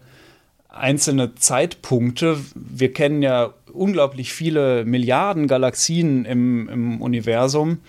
einzelne 0.70 1.36
Zeitpunkte. 1.36 2.40
Wir 2.56 2.94
kennen 2.94 3.22
ja 3.22 3.54
unglaublich 3.72 4.34
viele 4.34 4.86
Milliarden 4.86 5.48
Galaxien 5.48 6.26
im, 6.26 6.70
im 6.70 7.02
Universum. 7.02 7.80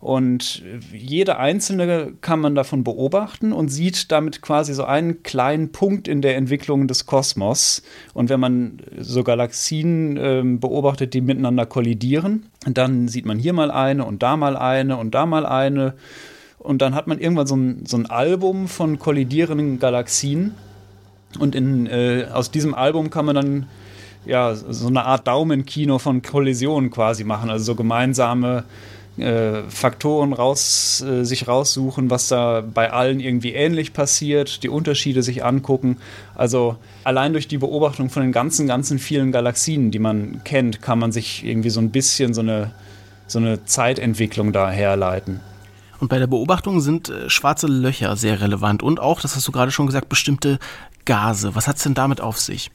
Und 0.00 0.62
jede 0.92 1.38
einzelne 1.38 2.12
kann 2.20 2.38
man 2.38 2.54
davon 2.54 2.84
beobachten 2.84 3.52
und 3.52 3.68
sieht 3.68 4.12
damit 4.12 4.42
quasi 4.42 4.72
so 4.72 4.84
einen 4.84 5.24
kleinen 5.24 5.72
Punkt 5.72 6.06
in 6.06 6.22
der 6.22 6.36
Entwicklung 6.36 6.86
des 6.86 7.06
Kosmos. 7.06 7.82
Und 8.14 8.30
wenn 8.30 8.38
man 8.38 8.78
so 8.96 9.24
Galaxien 9.24 10.16
äh, 10.16 10.42
beobachtet, 10.44 11.14
die 11.14 11.20
miteinander 11.20 11.66
kollidieren, 11.66 12.46
dann 12.64 13.08
sieht 13.08 13.26
man 13.26 13.40
hier 13.40 13.52
mal 13.52 13.72
eine 13.72 14.04
und 14.04 14.22
da 14.22 14.36
mal 14.36 14.56
eine 14.56 14.96
und 14.96 15.16
da 15.16 15.26
mal 15.26 15.44
eine. 15.44 15.94
Und 16.58 16.80
dann 16.80 16.94
hat 16.94 17.08
man 17.08 17.18
irgendwann 17.18 17.48
so 17.48 17.56
ein, 17.56 17.84
so 17.84 17.96
ein 17.96 18.06
Album 18.06 18.68
von 18.68 19.00
kollidierenden 19.00 19.80
Galaxien. 19.80 20.54
Und 21.40 21.56
in, 21.56 21.86
äh, 21.86 22.26
aus 22.32 22.52
diesem 22.52 22.72
Album 22.72 23.10
kann 23.10 23.24
man 23.24 23.34
dann 23.34 23.66
ja 24.24 24.54
so 24.54 24.86
eine 24.86 25.04
Art 25.04 25.26
Daumenkino 25.26 25.98
von 25.98 26.22
Kollisionen 26.22 26.90
quasi 26.90 27.24
machen. 27.24 27.50
Also 27.50 27.64
so 27.64 27.74
gemeinsame 27.74 28.64
äh, 29.20 29.62
Faktoren 29.68 30.32
raus, 30.32 31.00
äh, 31.00 31.24
sich 31.24 31.48
raussuchen, 31.48 32.10
was 32.10 32.28
da 32.28 32.62
bei 32.62 32.92
allen 32.92 33.20
irgendwie 33.20 33.52
ähnlich 33.52 33.92
passiert, 33.92 34.62
die 34.62 34.68
Unterschiede 34.68 35.22
sich 35.22 35.44
angucken. 35.44 35.98
Also 36.34 36.76
allein 37.04 37.32
durch 37.32 37.48
die 37.48 37.58
Beobachtung 37.58 38.10
von 38.10 38.22
den 38.22 38.32
ganzen, 38.32 38.66
ganzen 38.66 38.98
vielen 38.98 39.32
Galaxien, 39.32 39.90
die 39.90 39.98
man 39.98 40.42
kennt, 40.44 40.82
kann 40.82 40.98
man 40.98 41.12
sich 41.12 41.44
irgendwie 41.44 41.70
so 41.70 41.80
ein 41.80 41.90
bisschen 41.90 42.34
so 42.34 42.40
eine, 42.40 42.72
so 43.26 43.38
eine 43.38 43.64
Zeitentwicklung 43.64 44.52
da 44.52 44.70
herleiten. 44.70 45.40
Und 46.00 46.08
bei 46.08 46.18
der 46.18 46.26
Beobachtung 46.26 46.80
sind 46.80 47.08
äh, 47.08 47.28
schwarze 47.28 47.66
Löcher 47.66 48.16
sehr 48.16 48.40
relevant 48.40 48.82
und 48.82 49.00
auch, 49.00 49.20
das 49.20 49.34
hast 49.34 49.48
du 49.48 49.52
gerade 49.52 49.72
schon 49.72 49.86
gesagt, 49.86 50.08
bestimmte 50.08 50.58
Gase. 51.04 51.54
Was 51.54 51.66
hat 51.66 51.76
es 51.76 51.82
denn 51.82 51.94
damit 51.94 52.20
auf 52.20 52.38
sich? 52.38 52.70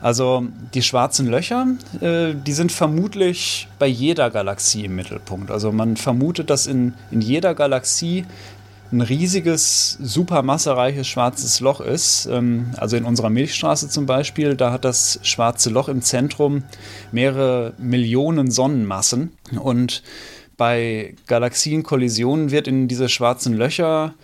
Also 0.00 0.46
die 0.74 0.82
schwarzen 0.82 1.28
Löcher, 1.28 1.66
äh, 2.00 2.34
die 2.34 2.52
sind 2.52 2.72
vermutlich 2.72 3.68
bei 3.78 3.86
jeder 3.86 4.30
Galaxie 4.30 4.84
im 4.84 4.96
Mittelpunkt. 4.96 5.50
Also 5.50 5.72
man 5.72 5.96
vermutet, 5.96 6.50
dass 6.50 6.66
in, 6.66 6.94
in 7.10 7.20
jeder 7.20 7.54
Galaxie 7.54 8.24
ein 8.92 9.00
riesiges, 9.00 9.98
supermassereiches 10.00 11.06
schwarzes 11.06 11.60
Loch 11.60 11.80
ist. 11.80 12.26
Ähm, 12.30 12.72
also 12.76 12.96
in 12.96 13.04
unserer 13.04 13.30
Milchstraße 13.30 13.88
zum 13.88 14.06
Beispiel, 14.06 14.56
da 14.56 14.72
hat 14.72 14.84
das 14.84 15.20
schwarze 15.22 15.70
Loch 15.70 15.88
im 15.88 16.02
Zentrum 16.02 16.64
mehrere 17.10 17.72
Millionen 17.78 18.50
Sonnenmassen 18.50 19.32
und 19.58 20.02
bei 20.56 21.14
Galaxienkollisionen 21.26 22.52
wird 22.52 22.68
in 22.68 22.86
diese 22.86 23.08
schwarzen 23.08 23.54
Löcher 23.54 24.14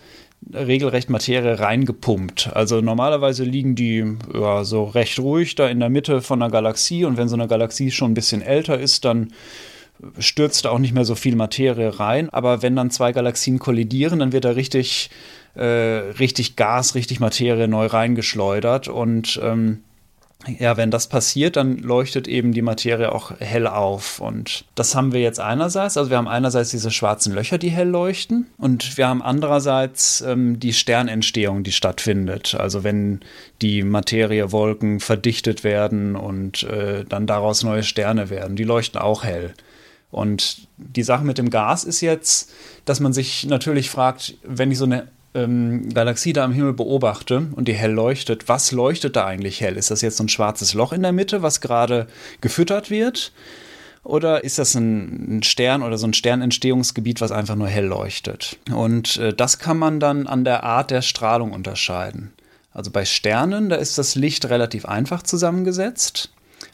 regelrecht 0.53 1.09
Materie 1.09 1.59
reingepumpt. 1.59 2.51
Also 2.53 2.81
normalerweise 2.81 3.43
liegen 3.43 3.75
die 3.75 4.17
ja, 4.33 4.63
so 4.63 4.85
recht 4.85 5.19
ruhig 5.19 5.55
da 5.55 5.67
in 5.67 5.79
der 5.79 5.89
Mitte 5.89 6.21
von 6.21 6.41
einer 6.41 6.51
Galaxie 6.51 7.05
und 7.05 7.17
wenn 7.17 7.29
so 7.29 7.35
eine 7.35 7.47
Galaxie 7.47 7.91
schon 7.91 8.11
ein 8.11 8.15
bisschen 8.15 8.41
älter 8.41 8.79
ist, 8.79 9.05
dann 9.05 9.33
stürzt 10.17 10.65
auch 10.67 10.79
nicht 10.79 10.93
mehr 10.93 11.05
so 11.05 11.15
viel 11.15 11.35
Materie 11.35 11.99
rein. 11.99 12.29
Aber 12.29 12.61
wenn 12.61 12.75
dann 12.75 12.91
zwei 12.91 13.11
Galaxien 13.11 13.59
kollidieren, 13.59 14.19
dann 14.19 14.31
wird 14.31 14.45
da 14.45 14.51
richtig, 14.51 15.09
äh, 15.55 15.63
richtig 15.63 16.55
Gas, 16.55 16.95
richtig 16.95 17.19
Materie 17.19 17.67
neu 17.67 17.85
reingeschleudert 17.85 18.87
und 18.87 19.39
ähm, 19.43 19.83
ja, 20.59 20.75
wenn 20.77 20.91
das 20.91 21.07
passiert, 21.07 21.55
dann 21.55 21.77
leuchtet 21.77 22.27
eben 22.27 22.51
die 22.51 22.61
Materie 22.61 23.11
auch 23.11 23.31
hell 23.39 23.67
auf. 23.67 24.19
Und 24.19 24.65
das 24.75 24.95
haben 24.95 25.13
wir 25.13 25.21
jetzt 25.21 25.39
einerseits. 25.39 25.97
Also 25.97 26.09
wir 26.09 26.17
haben 26.17 26.27
einerseits 26.27 26.71
diese 26.71 26.91
schwarzen 26.91 27.33
Löcher, 27.33 27.57
die 27.57 27.69
hell 27.69 27.87
leuchten. 27.87 28.47
Und 28.57 28.97
wir 28.97 29.07
haben 29.07 29.21
andererseits 29.21 30.21
ähm, 30.21 30.59
die 30.59 30.73
Sternentstehung, 30.73 31.63
die 31.63 31.71
stattfindet. 31.71 32.55
Also 32.55 32.83
wenn 32.83 33.21
die 33.61 33.83
Materiewolken 33.83 34.99
verdichtet 34.99 35.63
werden 35.63 36.15
und 36.15 36.63
äh, 36.63 37.05
dann 37.05 37.27
daraus 37.27 37.63
neue 37.63 37.83
Sterne 37.83 38.29
werden. 38.29 38.55
Die 38.55 38.63
leuchten 38.63 38.99
auch 38.99 39.23
hell. 39.23 39.53
Und 40.09 40.67
die 40.77 41.03
Sache 41.03 41.23
mit 41.23 41.37
dem 41.37 41.49
Gas 41.49 41.83
ist 41.83 42.01
jetzt, 42.01 42.51
dass 42.85 42.99
man 42.99 43.13
sich 43.13 43.45
natürlich 43.45 43.89
fragt, 43.89 44.35
wenn 44.43 44.71
ich 44.71 44.77
so 44.77 44.85
eine 44.85 45.07
ähm, 45.33 45.89
Galaxie 45.93 46.33
da 46.33 46.43
am 46.43 46.53
Himmel 46.53 46.73
beobachte 46.73 47.47
und 47.55 47.67
die 47.67 47.73
hell 47.73 47.91
leuchtet, 47.91 48.47
was 48.47 48.71
leuchtet 48.71 49.15
da 49.15 49.25
eigentlich 49.25 49.61
hell? 49.61 49.77
Ist 49.77 49.91
das 49.91 50.01
jetzt 50.01 50.17
so 50.17 50.23
ein 50.23 50.29
schwarzes 50.29 50.73
Loch 50.73 50.93
in 50.93 51.01
der 51.01 51.11
Mitte, 51.11 51.41
was 51.41 51.61
gerade 51.61 52.07
gefüttert 52.41 52.89
wird? 52.89 53.31
Oder 54.03 54.43
ist 54.43 54.57
das 54.57 54.73
ein, 54.75 55.43
Stern 55.43 55.83
oder 55.83 55.97
so 55.97 56.07
ein 56.07 56.13
Sternentstehungsgebiet, 56.13 57.21
was 57.21 57.31
einfach 57.31 57.55
nur 57.55 57.67
hell 57.67 57.85
leuchtet? 57.85 58.57
Und 58.73 59.17
äh, 59.17 59.33
das 59.33 59.59
kann 59.59 59.77
man 59.77 59.99
dann 59.99 60.27
an 60.27 60.43
der 60.43 60.63
Art 60.63 60.91
der 60.91 61.03
Strahlung 61.03 61.51
unterscheiden. 61.51 62.33
Also 62.73 62.89
bei 62.89 63.05
Sternen, 63.05 63.69
da 63.69 63.75
ist 63.75 63.97
das 63.97 64.15
Licht 64.15 64.49
relativ 64.49 64.85
einfach 64.85 65.23
zusammengesetzt. 65.23 66.31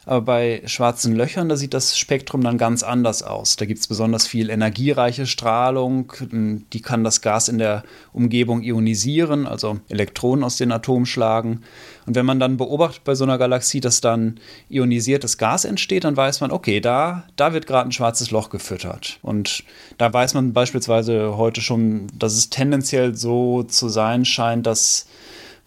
Aber 0.08 0.22
bei 0.22 0.62
schwarzen 0.66 1.14
Löchern, 1.18 1.50
da 1.50 1.58
sieht 1.58 1.74
das 1.74 1.98
Spektrum 1.98 2.42
dann 2.42 2.58
ganz 2.58 2.82
anders 2.82 3.24
aus. 3.24 3.58
Da 3.58 3.66
gibt 3.66 3.82
es 3.82 3.88
besonders 3.88 4.26
viel 4.26 4.50
energiereiche 4.50 5.26
Strahlung, 5.26 6.14
die 6.32 6.82
kann 6.82 7.04
das 7.04 7.22
Gas 7.22 7.50
in 7.50 7.58
der 7.58 7.84
Umgebung 8.14 8.62
ionisieren, 8.62 9.46
also 9.46 9.82
Elektronen 9.90 10.46
aus 10.46 10.56
den 10.56 10.72
Atomen 10.72 11.06
schlagen. 11.06 11.64
Und 12.06 12.16
wenn 12.16 12.26
man 12.26 12.40
dann 12.40 12.56
beobachtet 12.56 13.04
bei 13.04 13.16
so 13.16 13.26
einer 13.26 13.38
Galaxie, 13.38 13.82
dass 13.82 14.00
dann 14.00 14.40
ionisiertes 14.70 15.38
Gas 15.38 15.66
entsteht, 15.66 16.06
dann 16.06 16.16
weiß 16.16 16.40
man, 16.40 16.52
okay, 16.52 16.80
da, 16.80 17.26
da 17.36 17.52
wird 17.52 17.68
gerade 17.68 17.90
ein 17.90 17.92
schwarzes 17.92 18.32
Loch 18.32 18.50
gefüttert. 18.50 19.20
Und 19.22 19.66
da 19.98 20.14
weiß 20.14 20.36
man 20.36 20.54
beispielsweise 20.54 21.36
heute 21.36 21.60
schon, 21.60 22.08
dass 22.18 22.32
es 22.32 22.50
tendenziell 22.50 23.14
so 23.14 23.64
zu 23.64 23.90
sein 23.90 24.24
scheint, 24.24 24.68
dass 24.68 25.06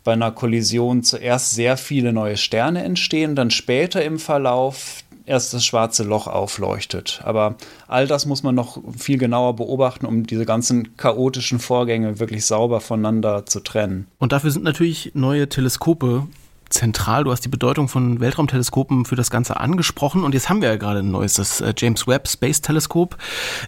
bei 0.04 0.12
einer 0.12 0.32
Kollision 0.32 1.02
zuerst 1.02 1.54
sehr 1.54 1.76
viele 1.76 2.12
neue 2.12 2.36
Sterne 2.36 2.82
entstehen, 2.84 3.36
dann 3.36 3.50
später 3.50 4.02
im 4.04 4.18
Verlauf 4.18 5.04
erst 5.26 5.54
das 5.54 5.64
schwarze 5.64 6.02
Loch 6.02 6.26
aufleuchtet. 6.26 7.20
Aber 7.24 7.56
all 7.86 8.06
das 8.06 8.26
muss 8.26 8.42
man 8.42 8.54
noch 8.54 8.78
viel 8.96 9.18
genauer 9.18 9.56
beobachten, 9.56 10.06
um 10.06 10.26
diese 10.26 10.44
ganzen 10.44 10.96
chaotischen 10.96 11.60
Vorgänge 11.60 12.18
wirklich 12.18 12.44
sauber 12.44 12.80
voneinander 12.80 13.46
zu 13.46 13.60
trennen. 13.60 14.06
Und 14.18 14.32
dafür 14.32 14.50
sind 14.50 14.64
natürlich 14.64 15.12
neue 15.14 15.48
Teleskope 15.48 16.26
zentral. 16.70 17.24
Du 17.24 17.32
hast 17.32 17.44
die 17.44 17.48
Bedeutung 17.48 17.88
von 17.88 18.20
Weltraumteleskopen 18.20 19.04
für 19.04 19.16
das 19.16 19.30
Ganze 19.30 19.58
angesprochen 19.58 20.24
und 20.24 20.34
jetzt 20.34 20.48
haben 20.48 20.62
wir 20.62 20.68
ja 20.68 20.76
gerade 20.76 21.00
ein 21.00 21.10
neues, 21.10 21.34
das 21.34 21.60
äh, 21.60 21.74
James 21.76 22.06
Webb 22.06 22.28
Space 22.28 22.60
Teleskop 22.60 23.16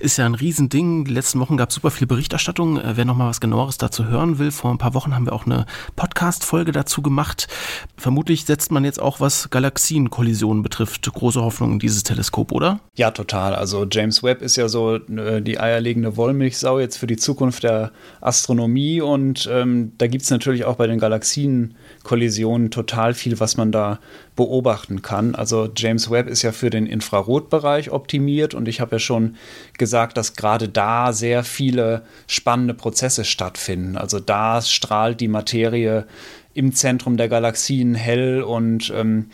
ist 0.01 0.17
ja 0.17 0.27
ein 0.27 0.35
Riesending. 0.35 1.05
Die 1.05 1.13
letzten 1.13 1.41
Wochen 1.41 1.57
gab 1.57 1.71
es 1.71 1.75
super 1.75 1.91
viel 1.91 2.07
Berichterstattung. 2.07 2.79
Äh, 2.79 2.97
wer 2.97 3.05
noch 3.05 3.17
mal 3.17 3.29
was 3.29 3.41
genaueres 3.41 3.77
dazu 3.77 4.07
hören 4.07 4.39
will, 4.39 4.53
vor 4.53 4.71
ein 4.71 4.79
paar 4.79 4.95
Wochen 4.95 5.15
haben 5.15 5.27
wir 5.27 5.33
auch 5.33 5.47
eine 5.47 5.67
Podcast-Folge 5.97 6.73
dazu 6.73 7.03
gemacht. 7.03 7.49
Vermutlich 7.97 8.45
setzt 8.45 8.71
man 8.71 8.85
jetzt 8.85 9.01
auch, 9.01 9.21
was 9.21 9.51
Galaxienkollisionen 9.51 10.63
betrifft, 10.63 11.13
große 11.13 11.43
Hoffnung 11.43 11.73
in 11.73 11.79
dieses 11.81 12.05
Teleskop, 12.05 12.53
oder? 12.53 12.81
Ja, 12.95 13.11
total. 13.11 13.55
Also 13.55 13.87
James 13.91 14.23
Webb 14.23 14.43
ist 14.43 14.57
ja 14.57 14.69
so 14.69 14.97
äh, 14.97 15.43
die 15.43 15.59
eierlegende 15.59 16.17
Wollmilchsau 16.17 16.79
jetzt 16.79 16.97
für 16.99 17.07
die 17.07 17.17
Zukunft 17.17 17.65
der 17.65 17.91
Astronomie 18.21 19.01
und 19.01 19.49
ähm, 19.51 19.93
da 19.99 20.07
gibt 20.07 20.23
es 20.23 20.31
natürlich 20.31 20.65
auch 20.65 20.77
bei 20.77 20.87
den 20.87 20.99
Galaxienkollisionen 20.99 22.71
total 22.71 22.92
total 22.93 23.15
viel, 23.15 23.41
was 23.41 23.57
man 23.57 23.73
da 23.73 23.99
beobachten 24.37 25.03
kann. 25.03 25.35
Also 25.35 25.69
James 25.75 26.11
Webb 26.11 26.29
ist 26.29 26.43
ja 26.43 26.53
für 26.53 26.69
den 26.69 26.87
Infrarotbereich 26.87 27.91
optimiert 27.91 28.55
und 28.55 28.69
ich 28.69 28.81
habe 28.81 28.97
ja 28.97 28.99
schon 28.99 29.37
gesagt, 29.79 30.17
dass 30.17 30.37
gerade 30.37 30.69
da 30.69 31.13
sehr 31.13 31.43
viele 31.43 32.03
spannende 32.27 32.75
Prozesse 32.75 33.25
stattfinden. 33.25 33.97
Also 33.97 34.21
da 34.21 34.61
strahlt 34.61 35.21
die 35.21 35.29
Materie 35.29 36.07
im 36.55 36.75
Zentrum 36.75 37.17
der 37.17 37.29
Galaxien 37.29 37.95
hell 37.95 38.43
und 38.43 38.93
ähm, 38.95 39.31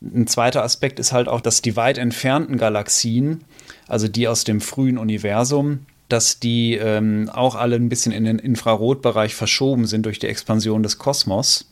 ein 0.00 0.28
zweiter 0.28 0.62
Aspekt 0.62 1.00
ist 1.00 1.12
halt 1.12 1.26
auch, 1.26 1.40
dass 1.40 1.60
die 1.60 1.74
weit 1.74 1.98
entfernten 1.98 2.58
Galaxien, 2.58 3.42
also 3.88 4.06
die 4.06 4.28
aus 4.28 4.44
dem 4.44 4.60
frühen 4.60 4.98
Universum, 4.98 5.80
dass 6.08 6.38
die 6.38 6.74
ähm, 6.74 7.28
auch 7.32 7.56
alle 7.56 7.74
ein 7.74 7.88
bisschen 7.88 8.12
in 8.12 8.24
den 8.24 8.38
Infrarotbereich 8.38 9.34
verschoben 9.34 9.86
sind 9.86 10.06
durch 10.06 10.20
die 10.20 10.28
Expansion 10.28 10.84
des 10.84 10.98
Kosmos. 10.98 11.68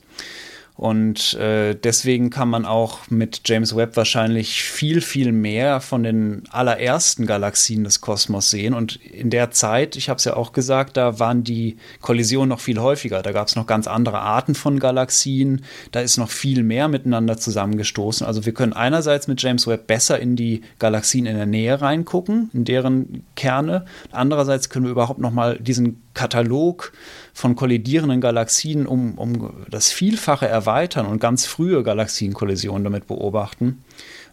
Und 0.76 1.34
äh, 1.34 1.74
deswegen 1.74 2.28
kann 2.28 2.50
man 2.50 2.66
auch 2.66 3.08
mit 3.08 3.40
James 3.46 3.74
Webb 3.74 3.96
wahrscheinlich 3.96 4.62
viel, 4.62 5.00
viel 5.00 5.32
mehr 5.32 5.80
von 5.80 6.02
den 6.02 6.42
allerersten 6.50 7.24
Galaxien 7.24 7.82
des 7.82 8.02
Kosmos 8.02 8.50
sehen. 8.50 8.74
Und 8.74 8.96
in 8.96 9.30
der 9.30 9.50
Zeit, 9.50 9.96
ich 9.96 10.10
habe 10.10 10.18
es 10.18 10.24
ja 10.24 10.36
auch 10.36 10.52
gesagt, 10.52 10.98
da 10.98 11.18
waren 11.18 11.44
die 11.44 11.78
Kollisionen 12.02 12.50
noch 12.50 12.60
viel 12.60 12.78
häufiger. 12.78 13.22
Da 13.22 13.32
gab 13.32 13.48
es 13.48 13.56
noch 13.56 13.66
ganz 13.66 13.86
andere 13.86 14.18
Arten 14.18 14.54
von 14.54 14.78
Galaxien. 14.78 15.64
Da 15.92 16.00
ist 16.00 16.18
noch 16.18 16.30
viel 16.30 16.62
mehr 16.62 16.88
miteinander 16.88 17.38
zusammengestoßen. 17.38 18.26
Also 18.26 18.44
wir 18.44 18.52
können 18.52 18.74
einerseits 18.74 19.28
mit 19.28 19.40
James 19.40 19.66
Webb 19.66 19.86
besser 19.86 20.20
in 20.20 20.36
die 20.36 20.60
Galaxien 20.78 21.24
in 21.24 21.36
der 21.36 21.46
Nähe 21.46 21.80
reingucken, 21.80 22.50
in 22.52 22.66
deren 22.66 23.24
Kerne. 23.34 23.86
Andererseits 24.12 24.68
können 24.68 24.84
wir 24.84 24.92
überhaupt 24.92 25.20
noch 25.20 25.32
mal 25.32 25.58
diesen 25.58 26.02
Katalog 26.12 26.92
von 27.36 27.54
kollidierenden 27.54 28.22
Galaxien 28.22 28.86
um, 28.86 29.18
um 29.18 29.66
das 29.68 29.92
Vielfache 29.92 30.48
erweitern 30.48 31.04
und 31.04 31.20
ganz 31.20 31.44
frühe 31.44 31.82
Galaxienkollisionen 31.82 32.82
damit 32.82 33.06
beobachten. 33.06 33.84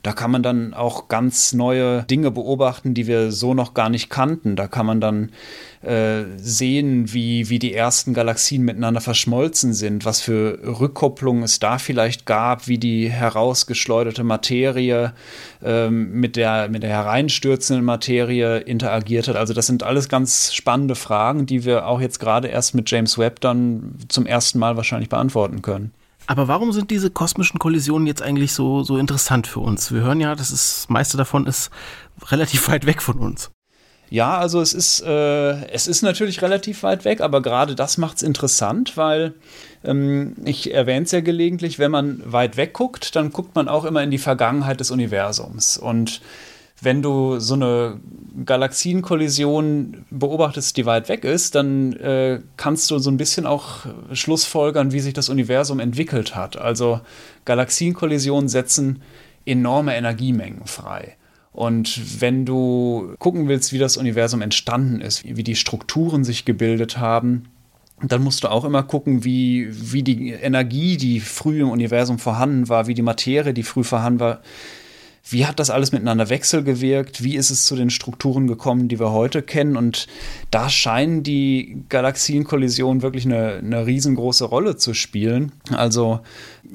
Da 0.04 0.14
kann 0.14 0.32
man 0.32 0.42
dann 0.42 0.74
auch 0.74 1.10
ganz 1.10 1.52
neue 1.52 2.04
Dinge 2.04 2.32
beobachten, 2.32 2.94
die 2.94 3.06
wir 3.06 3.34
so 3.34 3.54
noch 3.54 3.74
gar 3.74 3.90
nicht 3.90 4.10
kannten. 4.10 4.56
Da 4.56 4.68
kann 4.70 4.86
man 4.86 5.02
dann 5.02 5.34
äh, 5.84 6.24
sehen, 6.38 7.12
wie, 7.14 7.50
wie 7.50 7.60
die 7.60 7.74
ersten 7.74 8.14
Galaxien 8.14 8.64
miteinander 8.64 9.02
verschmolzen 9.02 9.74
sind, 9.74 10.06
was 10.06 10.22
für 10.22 10.60
Rückkopplungen 10.80 11.44
es 11.44 11.60
da 11.60 11.78
vielleicht 11.78 12.26
gab, 12.26 12.68
wie 12.68 12.78
die 12.78 13.10
herausgeschleuderte 13.10 14.24
Materie 14.24 15.14
äh, 15.62 15.90
mit, 15.90 16.36
der, 16.36 16.70
mit 16.70 16.84
der 16.84 16.90
hereinstürzenden 16.90 17.84
Materie 17.84 18.60
interagiert 18.60 19.28
hat. 19.28 19.36
Also 19.36 19.54
das 19.54 19.68
sind 19.68 19.84
alles 19.84 20.08
ganz 20.08 20.54
spannende 20.54 20.96
Fragen, 20.96 21.46
die 21.46 21.66
wir 21.66 21.86
auch 21.88 22.00
jetzt 22.00 22.20
gerade 22.20 22.48
erst 22.48 22.76
mit 22.76 22.90
James 22.90 23.18
Webb 23.18 23.42
dann 23.42 23.96
zum 24.08 24.26
ersten 24.26 24.60
Mal 24.60 24.78
wahrscheinlich 24.78 25.10
beantworten 25.10 25.62
können. 25.62 25.92
Aber 26.26 26.48
warum 26.48 26.72
sind 26.72 26.90
diese 26.92 27.10
kosmischen 27.10 27.60
Kollisionen 27.60 28.08
jetzt 28.08 28.22
eigentlich 28.22 28.54
so, 28.54 28.84
so 28.84 28.98
interessant 28.98 29.48
für 29.48 29.60
uns? 29.60 29.92
Wir 29.92 30.02
hören 30.02 30.22
ja, 30.22 30.36
dass 30.36 30.52
das 30.52 30.88
meiste 30.88 31.18
davon 31.18 31.46
ist 31.46 31.70
relativ 32.28 32.68
weit 32.70 32.86
weg 32.86 33.02
von 33.02 33.20
uns. 33.20 33.52
Ja, 34.14 34.38
also 34.38 34.62
es 34.62 34.76
ist, 34.76 35.02
äh, 35.02 35.66
es 35.70 35.88
ist 35.88 36.04
natürlich 36.04 36.44
relativ 36.44 36.84
weit 36.84 37.04
weg, 37.04 37.20
aber 37.20 37.42
gerade 37.42 37.74
das 37.74 37.98
macht 37.98 38.18
es 38.18 38.22
interessant, 38.22 38.96
weil 38.96 39.34
ähm, 39.84 40.36
ich 40.46 40.72
erwähne 40.72 41.06
es 41.06 41.12
ja 41.12 41.22
gelegentlich, 41.22 41.80
wenn 41.80 41.90
man 41.90 42.22
weit 42.24 42.56
weg 42.56 42.74
guckt, 42.74 43.16
dann 43.16 43.32
guckt 43.32 43.56
man 43.56 43.68
auch 43.68 43.86
immer 43.86 44.04
in 44.04 44.12
die 44.12 44.20
Vergangenheit 44.20 44.80
des 44.80 44.92
Universums. 44.92 45.80
Und 45.80 46.22
wenn 46.80 47.02
du 47.02 47.40
so 47.40 47.56
eine 47.56 48.00
Galaxienkollision 48.46 50.06
beobachtest, 50.12 50.78
die 50.78 50.86
weit 50.86 51.10
weg 51.10 51.24
ist, 51.24 51.56
dann 51.56 51.94
äh, 51.94 52.40
kannst 52.56 52.92
du 52.92 53.00
so 53.00 53.10
ein 53.10 53.18
bisschen 53.18 53.48
auch 53.48 53.88
schlussfolgern, 54.12 54.92
wie 54.92 55.00
sich 55.00 55.16
das 55.16 55.30
Universum 55.30 55.80
entwickelt 55.80 56.36
hat. 56.36 56.56
Also 56.56 57.02
Galaxienkollisionen 57.46 58.48
setzen 58.48 59.02
enorme 59.44 59.96
Energiemengen 59.96 60.68
frei. 60.68 61.18
Und 61.54 62.22
wenn 62.22 62.46
du 62.46 63.14
gucken 63.20 63.48
willst, 63.48 63.74
wie 63.74 63.78
das 63.78 63.96
Universum 63.96 64.42
entstanden 64.42 65.02
ist, 65.02 65.24
wie 65.24 65.44
die 65.44 65.56
Strukturen 65.56 66.24
sich 66.24 66.46
gebildet 66.46 66.98
haben, 66.98 67.46
dann 68.02 68.24
musst 68.24 68.44
du 68.44 68.50
auch 68.50 68.66
immer 68.66 68.84
gucken, 68.84 69.24
wie, 69.24 69.70
wie 69.72 70.04
die 70.04 70.32
Energie, 70.32 70.98
die 70.98 71.20
früh 71.20 71.62
im 71.62 71.70
Universum 71.70 72.20
vorhanden 72.20 72.68
war, 72.70 72.88
wie 72.88 72.96
die 72.96 73.04
Materie, 73.04 73.54
die 73.54 73.64
früh 73.64 73.84
vorhanden 73.84 74.20
war, 74.20 74.42
wie 75.26 75.46
hat 75.46 75.60
das 75.60 75.70
alles 75.70 75.94
miteinander 75.94 76.30
wechselgewirkt? 76.30 77.24
Wie 77.24 77.38
ist 77.38 77.50
es 77.50 77.66
zu 77.66 77.78
den 77.78 77.90
Strukturen 77.90 78.46
gekommen, 78.46 78.90
die 78.90 79.00
wir 79.00 79.12
heute 79.12 79.42
kennen? 79.42 79.78
Und 79.78 80.08
da 80.52 80.70
scheinen 80.70 81.24
die 81.24 81.84
Galaxienkollisionen 81.88 83.02
wirklich 83.02 83.26
eine, 83.26 83.54
eine 83.54 83.86
riesengroße 83.86 84.44
Rolle 84.44 84.76
zu 84.76 84.94
spielen. 84.94 85.54
Also 85.72 86.20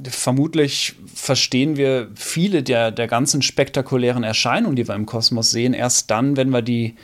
vermutlich 0.02 0.94
verstehen 1.14 1.76
wir 1.76 2.08
viele 2.14 2.62
der, 2.62 2.90
der 2.90 3.06
ganzen 3.06 3.42
spektakulären 3.42 4.24
Erscheinungen, 4.24 4.76
die 4.76 4.88
wir 4.88 4.94
im 4.94 5.04
Kosmos 5.04 5.50
sehen, 5.50 5.74
erst 5.74 6.10
dann, 6.10 6.38
wenn 6.38 6.48
wir 6.48 6.62
die 6.62 6.94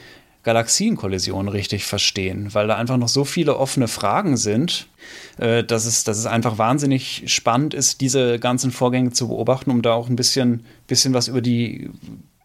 Galaxienkollision 0.44 1.48
richtig 1.48 1.84
verstehen, 1.86 2.52
weil 2.52 2.68
da 2.68 2.76
einfach 2.76 2.98
noch 2.98 3.08
so 3.08 3.24
viele 3.24 3.56
offene 3.56 3.88
Fragen 3.88 4.36
sind, 4.36 4.86
äh, 5.38 5.64
dass, 5.64 5.86
es, 5.86 6.04
dass 6.04 6.18
es 6.18 6.26
einfach 6.26 6.58
wahnsinnig 6.58 7.24
spannend 7.26 7.74
ist, 7.74 8.00
diese 8.00 8.38
ganzen 8.38 8.70
Vorgänge 8.70 9.10
zu 9.10 9.28
beobachten, 9.28 9.70
um 9.70 9.82
da 9.82 9.94
auch 9.94 10.08
ein 10.08 10.16
bisschen, 10.16 10.64
bisschen 10.86 11.14
was 11.14 11.28
über 11.28 11.40
die 11.40 11.90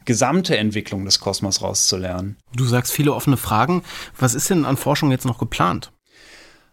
gesamte 0.05 0.57
Entwicklung 0.57 1.05
des 1.05 1.19
Kosmos 1.19 1.61
rauszulernen. 1.61 2.37
Du 2.55 2.65
sagst 2.65 2.91
viele 2.91 3.13
offene 3.13 3.37
Fragen. 3.37 3.83
Was 4.17 4.33
ist 4.33 4.49
denn 4.49 4.65
an 4.65 4.77
Forschung 4.77 5.11
jetzt 5.11 5.25
noch 5.25 5.37
geplant? 5.37 5.91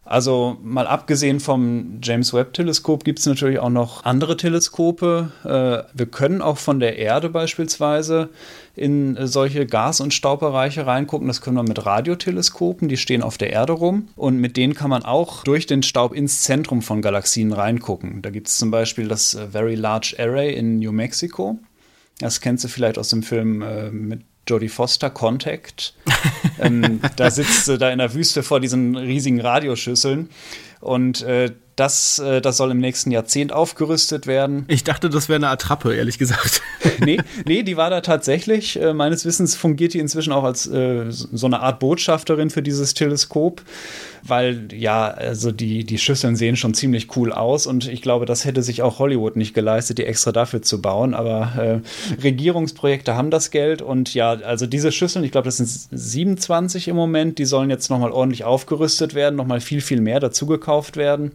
Also 0.09 0.57
mal 0.63 0.87
abgesehen 0.87 1.41
vom 1.41 1.99
James 2.01 2.33
Webb 2.33 2.53
Teleskop 2.53 3.03
gibt 3.03 3.19
es 3.19 3.27
natürlich 3.27 3.59
auch 3.59 3.71
noch 3.71 4.05
andere 4.05 4.37
Teleskope. 4.37 5.33
Äh, 5.43 5.93
wir 5.99 6.07
können 6.07 6.43
auch 6.43 6.59
von 6.59 6.79
der 6.79 6.97
Erde 6.97 7.29
beispielsweise 7.29 8.29
in 8.77 9.17
solche 9.27 9.67
Gas- 9.67 10.01
und 10.01 10.15
Staubbereiche 10.15 10.87
reingucken. 10.87 11.27
Das 11.27 11.41
können 11.41 11.57
wir 11.57 11.65
mit 11.65 11.85
Radioteleskopen, 11.85 12.89
die 12.89 12.99
stehen 12.99 13.25
auf 13.25 13.37
der 13.37 13.51
Erde 13.51 13.73
rum. 13.73 14.07
Und 14.15 14.39
mit 14.39 14.57
denen 14.57 14.75
kann 14.75 14.91
man 14.91 15.03
auch 15.03 15.43
durch 15.43 15.67
den 15.67 15.83
Staub 15.83 16.15
ins 16.15 16.43
Zentrum 16.43 16.83
von 16.83 17.03
Galaxien 17.03 17.53
reingucken. 17.53 18.23
Da 18.23 18.31
gibt 18.31 18.47
es 18.47 18.59
zum 18.59 18.71
Beispiel 18.71 19.09
das 19.09 19.35
äh, 19.35 19.49
Very 19.49 19.75
Large 19.75 20.15
Array 20.21 20.55
in 20.55 20.79
New 20.79 20.93
Mexico. 20.93 21.59
Das 22.21 22.41
kennst 22.41 22.63
du 22.63 22.69
vielleicht 22.69 22.97
aus 22.97 23.09
dem 23.09 23.25
Film 23.25 23.61
äh, 23.61 23.91
mit 23.91 24.23
Jodie 24.49 24.69
Foster, 24.69 25.11
Contact. 25.11 25.95
ähm, 26.61 27.01
da 27.17 27.31
sitzt 27.31 27.67
sie 27.67 27.79
da 27.79 27.91
in 27.91 27.99
der 27.99 28.15
Wüste 28.15 28.43
vor 28.43 28.61
diesen 28.61 28.97
riesigen 28.97 29.41
Radioschüsseln. 29.41 30.31
Und 30.81 31.23
äh, 31.23 31.53
Das, 31.77 32.19
äh, 32.19 32.41
das 32.41 32.57
soll 32.57 32.71
im 32.71 32.79
nächsten 32.79 33.11
Jahrzehnt 33.11 33.53
aufgerüstet 33.53 34.27
werden. 34.27 34.65
Ich 34.69 34.83
dachte, 34.83 35.11
das 35.11 35.29
wäre 35.29 35.37
eine 35.37 35.49
Attrappe, 35.49 35.95
ehrlich 35.95 36.19
gesagt. 36.19 36.63
nee, 37.05 37.19
nee, 37.47 37.63
die 37.63 37.77
war 37.77 37.91
da 37.91 38.01
tatsächlich. 38.01 38.81
Äh, 38.81 38.95
meines 38.95 39.27
Wissens 39.27 39.55
fungiert 39.55 39.93
die 39.93 39.99
inzwischen 39.99 40.33
auch 40.33 40.45
als 40.45 40.67
äh, 40.67 41.05
so 41.11 41.47
eine 41.47 41.61
Art 41.61 41.79
Botschafterin 41.79 42.49
für 42.49 42.63
dieses 42.63 42.95
Teleskop 42.95 43.63
weil 44.29 44.69
ja, 44.73 45.09
also 45.09 45.53
die, 45.53 45.85
die 45.85 45.99
Schüsseln 45.99 46.37
sehen 46.37 46.57
schon 46.57 46.75
ziemlich 46.75 47.17
cool 47.17 47.33
aus 47.33 47.67
und 47.67 47.89
ich 47.89 48.03
glaube, 48.03 48.27
das 48.27 48.45
hätte 48.45 48.63
sich 48.63 48.83
auch 48.83 48.99
Hollywood 48.99 49.37
nicht 49.37 49.55
geleistet, 49.55 49.99
die 49.99 50.05
extra 50.05 50.33
dafür 50.33 50.63
zu 50.63 50.81
bauen. 50.81 51.15
Aber 51.15 51.83
äh, 51.85 52.23
Regierungsprojekte 52.23 53.15
haben 53.17 53.31
das 53.31 53.51
Geld 53.51 53.83
und 53.83 54.15
ja, 54.15 54.33
also 54.33 54.67
diese 54.67 54.93
Schüsseln, 54.93 55.25
ich 55.25 55.33
glaube, 55.33 55.47
das 55.47 55.59
sind 55.59 55.69
27 55.69 56.89
im 56.89 56.97
Moment, 56.97 57.39
die 57.39 57.45
sollen 57.45 57.71
jetzt 57.71 57.91
nochmal 57.91 58.13
ordentlich 58.13 58.45
aufgerüstet 58.45 59.15
werden, 59.15 59.37
nochmal 59.37 59.61
viel, 59.61 59.81
viel 59.81 60.01
mehr 60.01 60.21
dazugekauft 60.21 60.97
werden. 60.97 61.33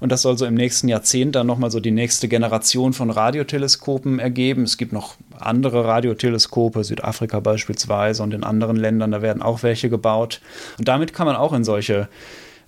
Und 0.00 0.12
das 0.12 0.22
soll 0.22 0.36
so 0.38 0.46
im 0.46 0.54
nächsten 0.54 0.88
Jahrzehnt 0.88 1.34
dann 1.34 1.46
nochmal 1.46 1.70
so 1.70 1.80
die 1.80 1.90
nächste 1.90 2.28
Generation 2.28 2.92
von 2.92 3.10
Radioteleskopen 3.10 4.18
ergeben. 4.18 4.62
Es 4.62 4.76
gibt 4.76 4.92
noch 4.92 5.16
andere 5.38 5.84
Radioteleskope, 5.84 6.84
Südafrika 6.84 7.40
beispielsweise 7.40 8.22
und 8.22 8.34
in 8.34 8.44
anderen 8.44 8.76
Ländern, 8.76 9.10
da 9.10 9.22
werden 9.22 9.42
auch 9.42 9.62
welche 9.62 9.90
gebaut. 9.90 10.40
Und 10.78 10.88
damit 10.88 11.12
kann 11.12 11.26
man 11.26 11.36
auch 11.36 11.52
in 11.52 11.64
solche 11.64 12.08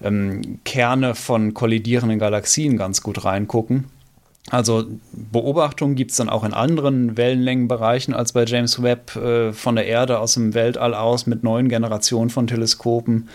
ähm, 0.03 0.61
Kerne 0.65 1.15
von 1.15 1.55
kollidierenden 1.55 2.19
Galaxien 2.19 2.77
ganz 2.77 3.03
gut 3.03 3.25
reingucken. 3.25 3.87
Also 4.51 4.87
Beobachtungen 5.13 5.95
gibt 5.95 6.11
es 6.13 6.17
dann 6.17 6.31
auch 6.31 6.45
in 6.45 6.55
anderen 6.55 7.17
Wellenlängenbereichen 7.17 8.15
als 8.15 8.33
bei 8.33 8.45
James 8.45 8.83
Webb 8.83 9.15
äh, 9.17 9.53
von 9.53 9.77
der 9.77 9.87
Erde 9.87 10.19
aus 10.21 10.35
dem 10.35 10.55
Weltall 10.55 10.95
aus 10.95 11.27
mit 11.27 11.43
neuen 11.43 11.69
Generationen 11.69 12.31
von 12.31 12.47
Teleskopen. 12.47 13.29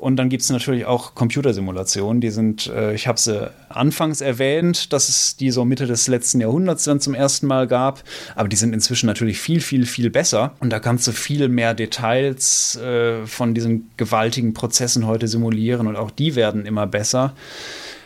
Und 0.00 0.16
dann 0.16 0.30
gibt 0.30 0.42
es 0.42 0.48
natürlich 0.48 0.86
auch 0.86 1.14
Computersimulationen, 1.14 2.22
die 2.22 2.30
sind, 2.30 2.68
äh, 2.68 2.94
ich 2.94 3.06
habe 3.06 3.20
sie 3.20 3.50
anfangs 3.68 4.22
erwähnt, 4.22 4.94
dass 4.94 5.10
es 5.10 5.36
die 5.36 5.50
so 5.50 5.66
Mitte 5.66 5.86
des 5.86 6.08
letzten 6.08 6.40
Jahrhunderts 6.40 6.84
dann 6.84 7.00
zum 7.00 7.12
ersten 7.12 7.46
Mal 7.46 7.66
gab, 7.66 8.02
aber 8.34 8.48
die 8.48 8.56
sind 8.56 8.72
inzwischen 8.72 9.06
natürlich 9.06 9.38
viel, 9.38 9.60
viel, 9.60 9.84
viel 9.84 10.08
besser. 10.08 10.54
Und 10.60 10.70
da 10.70 10.80
kannst 10.80 11.06
du 11.06 11.12
viel 11.12 11.48
mehr 11.48 11.74
Details 11.74 12.76
äh, 12.76 13.26
von 13.26 13.52
diesen 13.52 13.90
gewaltigen 13.98 14.54
Prozessen 14.54 15.06
heute 15.06 15.28
simulieren 15.28 15.86
und 15.86 15.96
auch 15.96 16.10
die 16.10 16.34
werden 16.34 16.64
immer 16.64 16.86
besser. 16.86 17.34